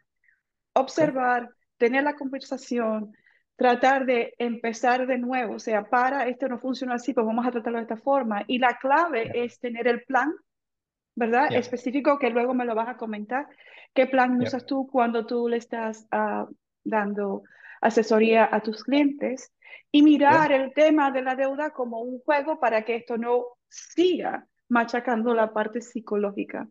observar, 0.73 1.49
tener 1.79 2.03
la 2.03 2.15
conversación, 2.15 3.13
tratar 3.55 4.05
de 4.05 4.35
empezar 4.37 5.07
de 5.07 5.17
nuevo, 5.17 5.55
o 5.55 5.59
sea, 5.59 5.83
para, 5.89 6.27
esto 6.27 6.47
no 6.47 6.59
funciona 6.59 6.95
así, 6.95 7.13
pues 7.13 7.25
vamos 7.25 7.45
a 7.47 7.51
tratarlo 7.51 7.79
de 7.79 7.83
esta 7.83 7.97
forma. 7.97 8.43
Y 8.47 8.59
la 8.59 8.77
clave 8.77 9.23
yeah, 9.23 9.43
es 9.43 9.59
tener 9.59 9.87
el 9.87 10.03
plan, 10.03 10.31
¿verdad? 11.15 11.49
yeah, 11.49 11.59
Específico 11.59 12.19
que 12.19 12.29
luego 12.29 12.53
me 12.53 12.65
lo 12.65 12.75
vas 12.75 12.89
a 12.89 12.97
comentar. 12.97 13.47
¿Qué 13.93 14.05
plan 14.05 14.37
yeah, 14.39 14.47
usas 14.47 14.65
tú 14.65 14.87
cuando 14.87 15.25
tú 15.25 15.47
le 15.49 15.57
estás 15.57 16.05
ah, 16.11 16.47
dando 16.83 17.43
asesoría 17.81 18.47
a 18.51 18.61
tus 18.61 18.83
clientes? 18.83 19.51
Y 19.91 20.03
mirar 20.03 20.51
el 20.51 20.71
tema 20.73 21.11
de 21.11 21.23
la 21.23 21.35
deuda 21.35 21.71
como 21.71 22.01
un 22.01 22.19
juego 22.19 22.59
para 22.59 22.83
que 22.83 22.95
esto 22.95 23.17
no 23.17 23.45
siga 23.67 24.45
machacando 24.67 25.33
la 25.33 25.51
parte 25.51 25.81
psicológica. 25.81 26.67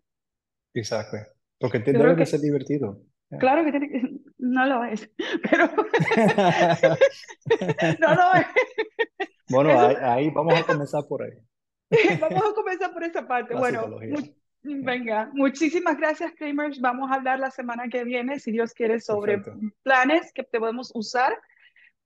exactly. 0.72 1.20
Porque 1.58 1.80
te 1.80 1.92
debe 1.92 2.14
que, 2.14 2.24
ser 2.24 2.40
divertido. 2.40 3.00
Claro 3.40 3.64
que 3.64 3.72
tiene 3.72 3.88
que- 3.88 4.27
no 4.38 4.66
lo 4.66 4.84
es, 4.84 5.10
pero 5.50 5.66
no 8.00 8.14
lo 8.14 8.34
es. 8.34 8.46
Bueno, 9.48 9.70
Eso, 9.70 9.80
ahí, 9.80 9.96
ahí 10.00 10.30
vamos 10.30 10.60
a 10.60 10.64
comenzar 10.66 11.02
por 11.08 11.22
ahí, 11.22 11.32
Vamos 12.20 12.44
a 12.50 12.54
comenzar 12.54 12.92
por 12.92 13.02
esa 13.04 13.26
parte. 13.26 13.54
la 13.54 13.60
Bueno, 13.60 13.88
mu- 14.00 14.84
venga, 14.84 15.30
muchísimas 15.32 15.96
gracias, 15.96 16.32
Kramers. 16.36 16.80
Vamos 16.80 17.10
a 17.10 17.14
hablar 17.14 17.40
la 17.40 17.50
semana 17.50 17.88
que 17.88 18.04
viene, 18.04 18.38
si 18.38 18.52
Dios 18.52 18.74
quiere, 18.74 19.00
sobre 19.00 19.38
perfecto. 19.38 19.58
planes 19.82 20.30
que 20.34 20.44
podemos 20.44 20.90
usar 20.94 21.38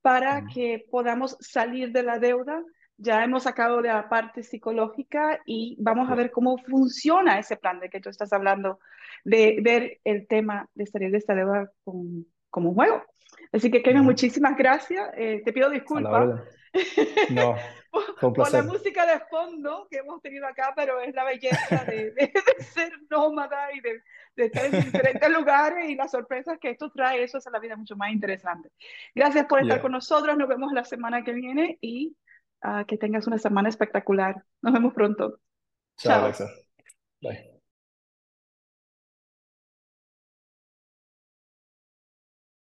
para 0.01 0.41
Mm, 0.41 0.47
que 0.53 0.85
podamos 0.89 1.35
salir 1.41 1.91
de 1.91 2.03
la 2.03 2.19
deuda. 2.19 2.63
Ya 3.03 3.23
hemos 3.23 3.43
sacado 3.43 3.81
de 3.81 3.89
la 3.89 4.07
parte 4.07 4.43
psicológica 4.43 5.41
y 5.45 5.75
vamos 5.79 6.09
a 6.09 6.15
ver 6.15 6.31
cómo 6.31 6.57
funciona 6.57 7.37
ese 7.37 7.57
plan 7.57 7.79
de 7.79 7.89
que 7.89 7.99
tú 7.99 8.09
estás 8.09 8.31
hablando, 8.31 8.79
de 9.25 9.57
ver 9.61 9.99
el 10.05 10.25
tema 10.27 10.69
de 10.73 10.85
salir 10.85 11.11
de 11.11 11.17
esta 11.17 11.35
deuda 11.35 11.69
con- 11.83 12.25
como 12.49 12.69
un 12.69 12.75
juego. 12.75 13.03
Así 13.51 13.69
que, 13.69 13.81
Kevin, 13.83 14.01
ujú, 14.01 14.11
muchísimas 14.11 14.55
gracias. 14.55 15.09
Eh, 15.17 15.41
te 15.43 15.51
pido 15.53 15.69
disculpas. 15.69 16.41
No, 17.29 17.55
por, 17.91 18.33
por 18.33 18.51
la 18.51 18.63
música 18.63 19.05
de 19.05 19.19
fondo 19.29 19.87
que 19.91 19.97
hemos 19.99 20.19
tenido 20.23 20.47
acá, 20.47 20.73
pero 20.75 20.99
es 21.01 21.13
la 21.13 21.23
belleza 21.23 21.85
de, 21.85 22.09
de- 22.17 22.31
de 22.33 22.63
ser 22.63 22.91
nómada 23.11 23.71
y 23.73 23.79
de, 23.81 24.01
de 24.35 24.45
estar 24.45 24.65
en 24.65 24.81
diferentes 24.81 25.29
lugares 25.37 25.87
y 25.87 25.93
las 25.95 26.09
sorpresas 26.09 26.57
que 26.59 26.71
esto 26.71 26.89
trae, 26.89 27.21
eso 27.21 27.37
hace 27.37 27.51
la 27.51 27.59
vida 27.59 27.75
mucho 27.75 27.95
más 27.95 28.11
interesante. 28.11 28.69
Gracias 29.13 29.45
por 29.45 29.59
estar 29.59 29.75
Yeah. 29.77 29.81
con 29.83 29.91
nosotros, 29.91 30.35
nos 30.35 30.47
vemos 30.49 30.73
la 30.73 30.83
semana 30.83 31.23
que 31.23 31.33
viene 31.33 31.77
y 31.79 32.15
que 32.87 32.97
tengas 32.97 33.27
una 33.27 33.37
semana 33.37 33.69
espectacular. 33.69 34.43
Nos 34.61 34.73
vemos 34.73 34.93
pronto. 34.93 35.39
Chao, 35.97 36.11
Chao. 36.11 36.23
Alexa. 36.25 36.49
Bye. 37.21 37.52